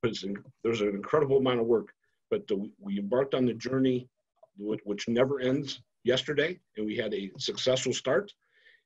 [0.00, 1.88] but it's in, there's an incredible amount of work.
[2.30, 4.08] But the, we embarked on the journey,
[4.58, 8.32] which never ends yesterday, and we had a successful start.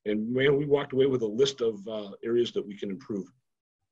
[0.08, 3.26] And man, we walked away with a list of uh, areas that we can improve.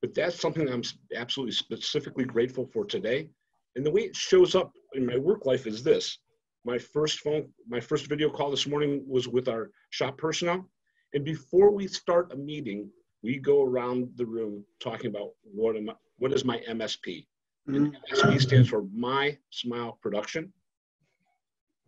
[0.01, 0.83] But that's something I'm
[1.15, 3.29] absolutely specifically grateful for today.
[3.75, 6.19] And the way it shows up in my work life is this.
[6.65, 10.69] My first phone, my first video call this morning was with our shop personnel.
[11.15, 12.91] And before we start a meeting,
[13.23, 17.27] we go around the room talking about what am I, what is my MSP?
[17.69, 18.15] Mm-hmm.
[18.15, 20.53] MSP stands for My Smile Production.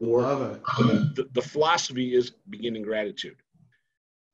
[0.00, 1.16] Or Love it.
[1.16, 3.36] The, the philosophy is beginning gratitude.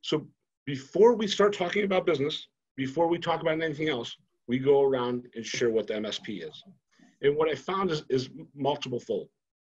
[0.05, 0.27] So
[0.67, 4.15] before we start talking about business, before we talk about anything else,
[4.47, 6.63] we go around and share what the MSP is.
[7.23, 9.31] And what I found is, is multiple fold.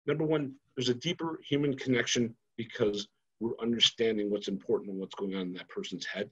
[0.07, 3.07] Number one, there's a deeper human connection because
[3.39, 6.31] we're understanding what's important and what's going on in that person's head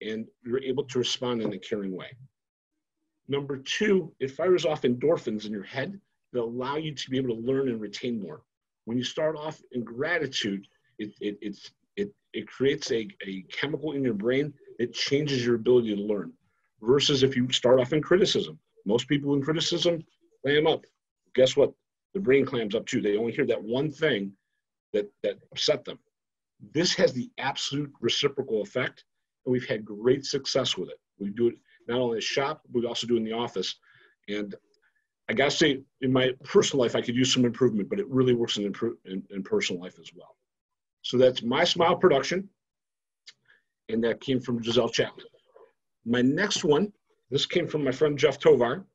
[0.00, 2.10] and you're able to respond in a caring way.
[3.28, 5.96] Number two, it fires off endorphins in your head
[6.32, 8.42] that allow you to be able to learn and retain more.
[8.84, 10.66] When you start off in gratitude,
[10.98, 15.56] it, it, it's, it, it creates a, a chemical in your brain that changes your
[15.56, 16.32] ability to learn.
[16.80, 18.58] Versus if you start off in criticism.
[18.84, 20.02] Most people in criticism
[20.44, 20.84] clam up.
[21.34, 21.72] Guess what?
[22.14, 23.00] The brain clams up too.
[23.00, 24.32] They only hear that one thing
[24.92, 25.98] that, that upset them.
[26.74, 29.04] This has the absolute reciprocal effect
[29.44, 30.98] and we've had great success with it.
[31.18, 31.54] We do it
[31.88, 33.76] not only at shop, but we also do it in the office.
[34.28, 34.54] And
[35.28, 38.34] I gotta say, in my personal life, I could use some improvement, but it really
[38.34, 38.72] works in,
[39.04, 40.36] in, in personal life as well.
[41.02, 42.48] So that's my smile production,
[43.88, 45.26] and that came from Giselle Chapman.
[46.04, 46.92] My next one,
[47.30, 48.86] this came from my friend Jeff Tovar,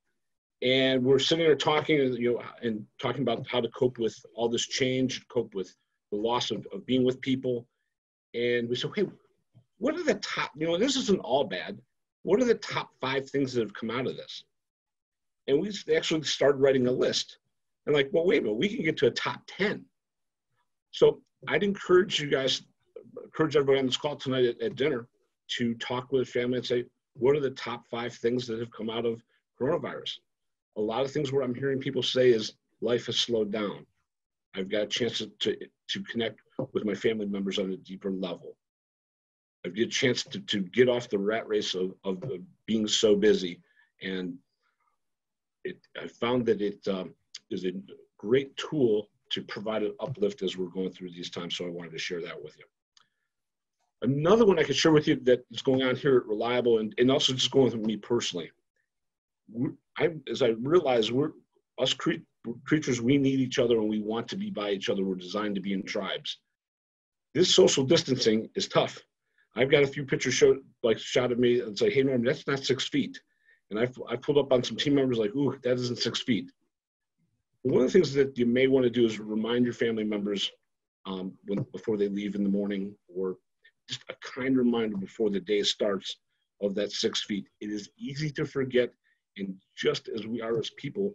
[0.61, 4.49] and we're sitting there talking, you know, and talking about how to cope with all
[4.49, 5.73] this change, cope with
[6.11, 7.67] the loss of, of being with people.
[8.33, 9.05] And we said, hey,
[9.77, 11.79] what are the top, you know, this isn't all bad.
[12.23, 14.43] What are the top five things that have come out of this?
[15.47, 17.37] And we actually started writing a list.
[17.85, 19.85] And like, well, wait a minute, we can get to a top 10.
[20.91, 22.63] So I'd encourage you guys,
[23.23, 25.07] encourage everybody on this call tonight at, at dinner
[25.57, 28.89] to talk with family and say, what are the top five things that have come
[28.89, 29.21] out of
[29.59, 30.13] coronavirus?
[30.77, 33.85] A lot of things where I'm hearing people say is life has slowed down.
[34.55, 35.57] I've got a chance to, to,
[35.89, 36.39] to connect
[36.73, 38.55] with my family members on a deeper level.
[39.65, 42.23] I've get a chance to, to get off the rat race of, of
[42.65, 43.59] being so busy.
[44.01, 44.35] And
[45.63, 47.13] it, I found that it um,
[47.51, 47.71] is a
[48.17, 51.57] great tool to provide an uplift as we're going through these times.
[51.57, 52.65] So I wanted to share that with you.
[54.01, 56.93] Another one I could share with you that is going on here at Reliable and,
[56.97, 58.51] and also just going with me personally.
[59.97, 61.31] I, as I realize we're
[61.79, 62.23] us cre-
[62.65, 65.03] creatures, we need each other and we want to be by each other.
[65.03, 66.39] We're designed to be in tribes.
[67.33, 68.99] This social distancing is tough.
[69.55, 72.45] I've got a few pictures showed like shot of me and say, "Hey Norm, that's
[72.45, 73.19] not six feet,"
[73.69, 76.51] and I've I pulled up on some team members like, "Ooh, that isn't six feet."
[77.67, 80.49] One of the things that you may want to do is remind your family members
[81.05, 83.35] um, when before they leave in the morning, or
[83.89, 86.15] just a kind reminder before the day starts
[86.61, 87.45] of that six feet.
[87.59, 88.93] It is easy to forget,
[89.35, 91.13] and just as we are as people,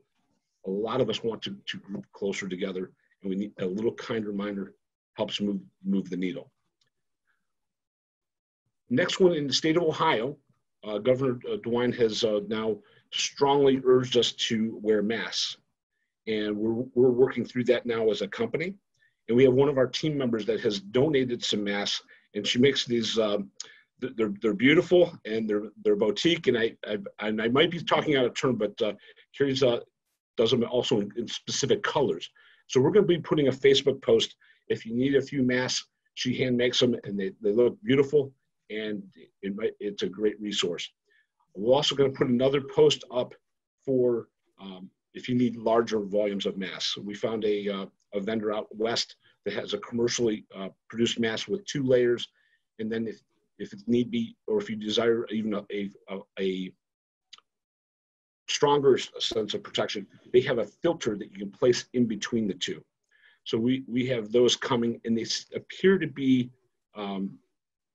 [0.67, 2.93] a lot of us want to, to group closer together,
[3.23, 4.75] and we need a little kind reminder
[5.15, 6.53] helps move move the needle.
[8.91, 10.37] Next one in the state of Ohio,
[10.85, 12.77] uh, Governor uh, DeWine has uh, now
[13.11, 15.57] strongly urged us to wear masks.
[16.27, 18.75] And we're, we're working through that now as a company.
[19.29, 22.03] And we have one of our team members that has donated some masks
[22.35, 23.51] and she makes these, um,
[24.01, 26.49] they're, they're beautiful and they're, they're boutique.
[26.49, 28.95] And I, I, and I might be talking out of turn, but uh,
[29.37, 29.81] Carrie's uh,
[30.37, 32.29] does them also in, in specific colors.
[32.69, 34.35] So we're going to be putting a Facebook post.
[34.69, 38.33] If you need a few masks, she hand makes them and they, they look beautiful
[38.71, 39.03] and
[39.43, 40.91] it it's a great resource.
[41.55, 43.35] We're also going to put another post up
[43.85, 44.29] for
[44.61, 46.97] um, if you need larger volumes of masks.
[46.97, 51.49] We found a, uh, a vendor out west that has a commercially uh, produced mass
[51.49, 52.29] with two layers.
[52.79, 53.21] And then if,
[53.59, 56.73] if it need be, or if you desire even a, a, a
[58.49, 62.55] stronger sense of protection, they have a filter that you can place in between the
[62.55, 62.83] two.
[63.45, 66.51] So we, we have those coming and they appear to be
[66.95, 67.39] um,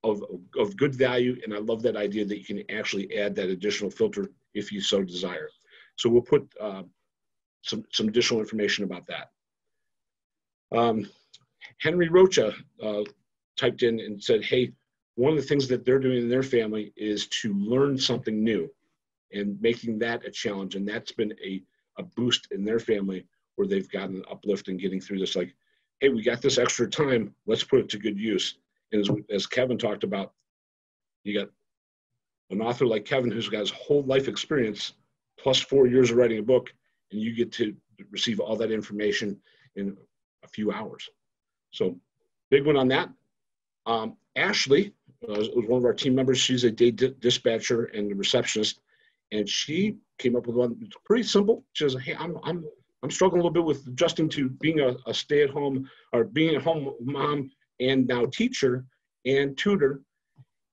[0.03, 0.22] of,
[0.57, 1.38] of good value.
[1.43, 4.82] And I love that idea that you can actually add that additional filter if you
[4.82, 5.49] so desire.
[5.95, 6.84] So we'll put uh,
[7.62, 9.32] some, some additional information about that.
[10.78, 11.10] Um,
[11.80, 12.53] Henry Rocha
[12.84, 13.03] uh,
[13.58, 14.72] typed in and said, hey,
[15.16, 18.70] one of the things that they're doing in their family is to learn something new
[19.34, 20.76] and making that a challenge.
[20.76, 21.62] And that's been a,
[21.97, 25.36] a boost in their family where they've gotten an uplift in getting through this.
[25.36, 25.55] Like,
[25.99, 28.58] hey, we got this extra time, let's put it to good use.
[28.91, 30.34] And as, as Kevin talked about,
[31.24, 31.49] you got
[32.51, 34.93] an author like Kevin who's got his whole life experience
[35.39, 36.72] plus four years of writing a book,
[37.12, 37.76] and you get to
[38.12, 39.39] receive all that information
[39.76, 39.97] in
[40.43, 41.10] a few hours.
[41.72, 41.97] So,
[42.49, 43.10] big one on that.
[43.86, 44.93] Um, Ashley
[45.28, 46.39] uh, was one of our team members.
[46.39, 48.80] She's a day dispatcher and a receptionist,
[49.32, 51.66] and she came up with one it's pretty simple.
[51.74, 52.66] She says, "Hey, I'm I'm
[53.03, 56.60] I'm struggling a little bit with adjusting to being a, a stay-at-home or being a
[56.60, 57.49] home mom
[57.80, 58.86] and now teacher
[59.26, 60.01] and tutor."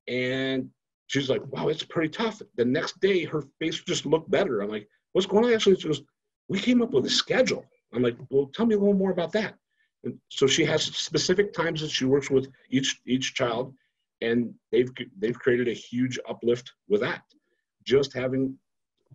[0.09, 0.69] And
[1.07, 4.61] she's like, "Wow, it's pretty tough." The next day, her face just looked better.
[4.61, 6.03] I'm like, "What's going on?" Ashley she goes,
[6.49, 9.33] "We came up with a schedule." I'm like, "Well, tell me a little more about
[9.33, 9.55] that."
[10.05, 13.75] And so she has specific times that she works with each each child,
[14.21, 17.23] and they've they've created a huge uplift with that
[17.85, 18.59] just having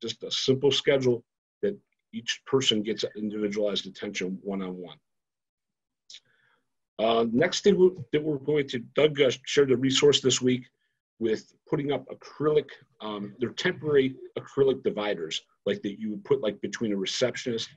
[0.01, 1.23] just a simple schedule
[1.61, 1.77] that
[2.13, 4.97] each person gets individualized attention one-on-one.
[6.99, 10.65] Uh, next thing that we're going to, Doug uh, shared a resource this week
[11.19, 12.69] with putting up acrylic,
[13.01, 17.69] um, they're temporary acrylic dividers, like that you would put like between a receptionist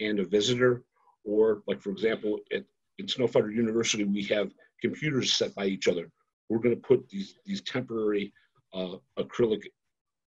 [0.00, 0.84] and a visitor,
[1.24, 2.64] or like for example, at,
[2.98, 6.10] in Snowfighter University, we have computers set by each other.
[6.48, 8.32] We're going to put these these temporary
[8.72, 9.62] uh, acrylic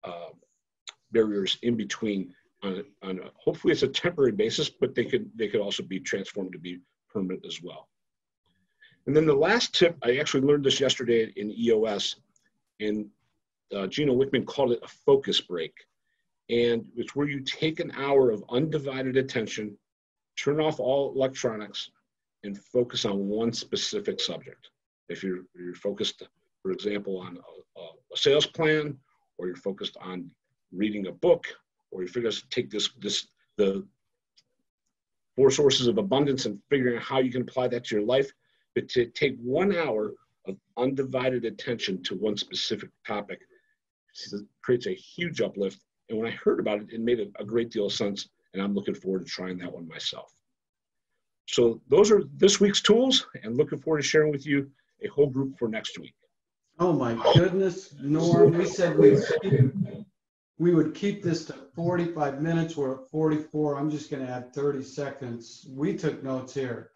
[0.04, 0.32] uh,
[1.12, 5.48] barriers in between on, on a, hopefully it's a temporary basis, but they could they
[5.48, 6.80] could also be transformed to be
[7.12, 7.88] permanent as well.
[9.06, 12.16] And then the last tip, I actually learned this yesterday in EOS,
[12.80, 13.06] and
[13.74, 15.72] uh, Gino Wickman called it a focus break.
[16.48, 19.76] And it's where you take an hour of undivided attention,
[20.38, 21.90] turn off all electronics,
[22.44, 24.70] and focus on one specific subject.
[25.08, 26.22] If you're, you're focused,
[26.62, 28.96] for example, on a, a sales plan
[29.38, 30.30] or you're focused on
[30.72, 31.46] reading a book,
[31.90, 33.86] or you figure to take this this the
[35.34, 38.30] four sources of abundance and figuring out how you can apply that to your life,
[38.74, 40.14] but to take one hour
[40.46, 43.40] of undivided attention to one specific topic
[44.62, 45.80] creates a huge uplift.
[46.08, 48.62] And when I heard about it, it made a, a great deal of sense, and
[48.62, 50.32] I'm looking forward to trying that one myself.
[51.46, 54.70] So those are this week's tools, and looking forward to sharing with you
[55.04, 56.14] a whole group for next week.
[56.78, 59.16] Oh my goodness, Norm, we said we
[60.58, 62.76] we would keep this to 45 minutes.
[62.76, 63.76] We're at 44.
[63.76, 65.66] I'm just going to add 30 seconds.
[65.70, 66.92] We took notes here.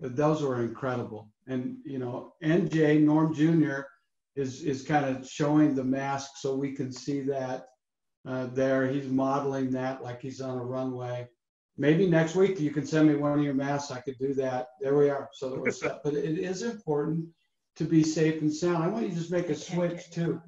[0.00, 1.30] Those were incredible.
[1.46, 3.82] And, you know, NJ, Norm Jr.,
[4.36, 7.69] is, is kind of showing the mask so we can see that
[8.26, 8.88] uh, there.
[8.88, 11.28] He's modeling that like he's on a runway.
[11.78, 13.90] Maybe next week you can send me one of your masks.
[13.90, 14.68] I could do that.
[14.80, 15.28] There we are.
[15.32, 16.02] So that we're set.
[16.04, 17.26] But it is important
[17.76, 18.82] to be safe and sound.
[18.82, 20.40] I want you to just make a switch too.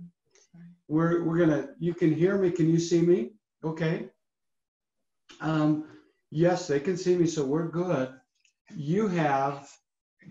[0.88, 3.30] We're, we're gonna, you can hear me, can you see me?
[3.64, 4.08] Okay.
[5.40, 5.84] Um,
[6.30, 8.12] yes, they can see me, so we're good.
[8.76, 9.70] You have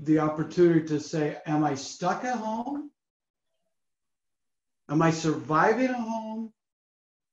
[0.03, 2.91] the opportunity to say, am I stuck at home?
[4.89, 6.53] Am I surviving at home?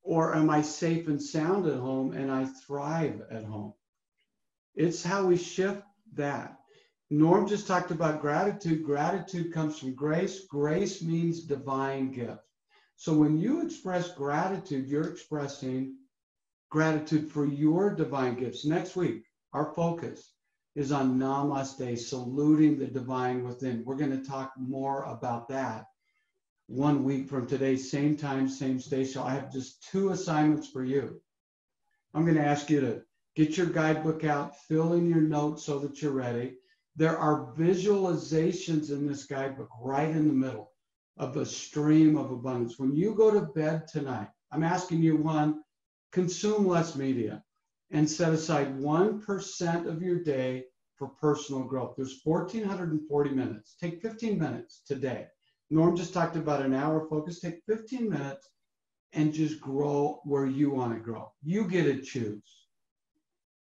[0.03, 3.73] Or am I safe and sound at home and I thrive at home?
[4.75, 5.83] It's how we shift
[6.13, 6.57] that.
[7.09, 8.83] Norm just talked about gratitude.
[8.83, 10.45] Gratitude comes from grace.
[10.45, 12.41] Grace means divine gift.
[12.95, 15.95] So when you express gratitude, you're expressing
[16.69, 18.65] gratitude for your divine gifts.
[18.65, 19.23] Next week,
[19.53, 20.33] our focus
[20.75, 23.83] is on Namaste, saluting the divine within.
[23.85, 25.85] We're going to talk more about that
[26.69, 29.23] one week from today, same time, same station.
[29.23, 31.19] I have just two assignments for you.
[32.13, 33.01] I'm going to ask you to
[33.35, 36.57] get your guidebook out, fill in your notes so that you're ready.
[36.95, 40.71] There are visualizations in this guidebook right in the middle
[41.17, 42.77] of the stream of abundance.
[42.77, 45.61] When you go to bed tonight, I'm asking you one,
[46.11, 47.43] consume less media.
[47.91, 50.65] and set aside 1% of your day
[50.95, 51.95] for personal growth.
[51.97, 53.75] There's 1,440 minutes.
[53.81, 55.27] Take 15 minutes today.
[55.69, 57.39] Norm just talked about an hour focus.
[57.39, 58.49] Take 15 minutes
[59.13, 61.31] and just grow where you want to grow.
[61.43, 62.67] You get to choose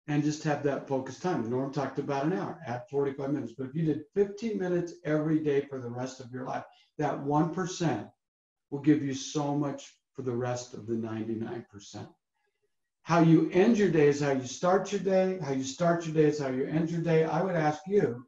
[0.08, 1.50] and just have that focus time.
[1.50, 3.54] Norm talked about an hour, at 45 minutes.
[3.58, 6.64] But if you did 15 minutes every day for the rest of your life,
[6.98, 8.12] that 1%
[8.72, 12.08] will give you so much for the rest of the 99%.
[13.04, 15.40] How you end your day is how you start your day.
[15.42, 17.24] How you start your day is how you end your day.
[17.24, 18.26] I would ask you,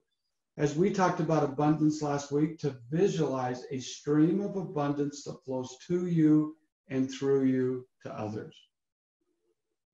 [0.58, 5.78] as we talked about abundance last week, to visualize a stream of abundance that flows
[5.88, 6.58] to you
[6.89, 8.56] and through you to others.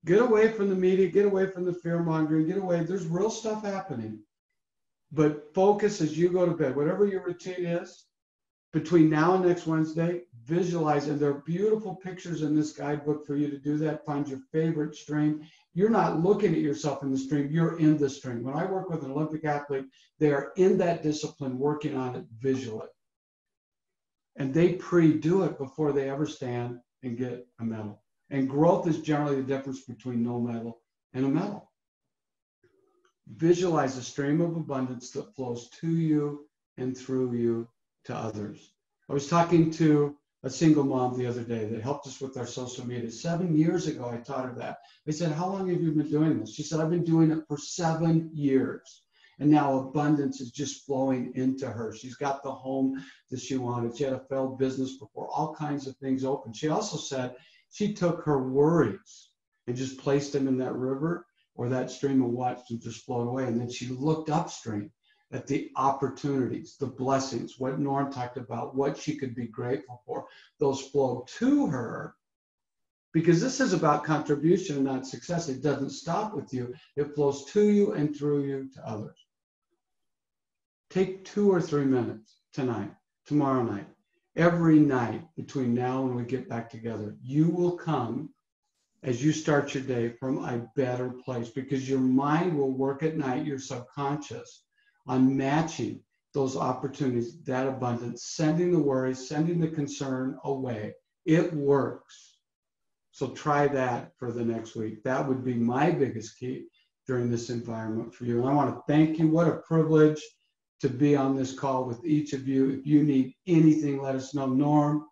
[0.04, 2.82] Get away from the media, get away from the fear mongering, get away.
[2.82, 4.20] There's real stuff happening.
[5.12, 8.04] But focus as you go to bed, whatever your routine is,
[8.72, 11.08] between now and next Wednesday, visualize.
[11.08, 14.04] And there are beautiful pictures in this guidebook for you to do that.
[14.06, 15.42] Find your favorite stream.
[15.74, 18.42] You're not looking at yourself in the stream, you're in the stream.
[18.42, 19.84] When I work with an Olympic athlete,
[20.18, 22.88] they are in that discipline working on it visually.
[24.36, 28.02] And they pre do it before they ever stand and get a medal.
[28.30, 30.80] And growth is generally the difference between no medal
[31.12, 31.70] and a medal.
[33.28, 36.46] Visualize a stream of abundance that flows to you
[36.76, 37.68] and through you
[38.04, 38.72] to others.
[39.08, 42.46] I was talking to a single mom the other day that helped us with our
[42.46, 43.10] social media.
[43.10, 44.78] Seven years ago, I taught her that.
[45.06, 46.54] I said, How long have you been doing this?
[46.54, 49.02] She said, I've been doing it for seven years.
[49.40, 51.94] And now abundance is just flowing into her.
[51.94, 53.96] She's got the home that she wanted.
[53.96, 56.52] She had a failed business before, all kinds of things open.
[56.52, 57.36] She also said
[57.70, 59.30] she took her worries
[59.66, 61.24] and just placed them in that river
[61.54, 63.44] or that stream and watched them just float away.
[63.44, 64.90] And then she looked upstream
[65.30, 70.26] at the opportunities, the blessings, what Norm talked about, what she could be grateful for.
[70.58, 72.14] Those flow to her
[73.12, 75.48] because this is about contribution not success.
[75.48, 79.16] It doesn't stop with you, it flows to you and through you to others.
[80.90, 82.90] Take two or three minutes tonight,
[83.26, 83.86] tomorrow night,
[84.36, 87.16] every night between now and we get back together.
[87.22, 88.30] You will come
[89.02, 93.16] as you start your day from a better place because your mind will work at
[93.16, 94.64] night, your subconscious,
[95.08, 96.00] on matching
[96.34, 100.94] those opportunities, that abundance, sending the worry, sending the concern away.
[101.24, 102.38] It works.
[103.12, 105.02] So try that for the next week.
[105.02, 106.66] That would be my biggest key
[107.06, 108.38] during this environment for you.
[108.38, 109.28] And I want to thank you.
[109.28, 110.22] What a privilege
[110.80, 112.70] to be on this call with each of you.
[112.70, 114.46] If you need anything, let us know.
[114.46, 115.06] Norm,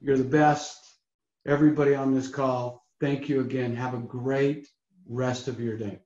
[0.00, 0.78] you're the best.
[1.46, 3.74] Everybody on this call, thank you again.
[3.74, 4.68] Have a great
[5.08, 6.00] rest of your day.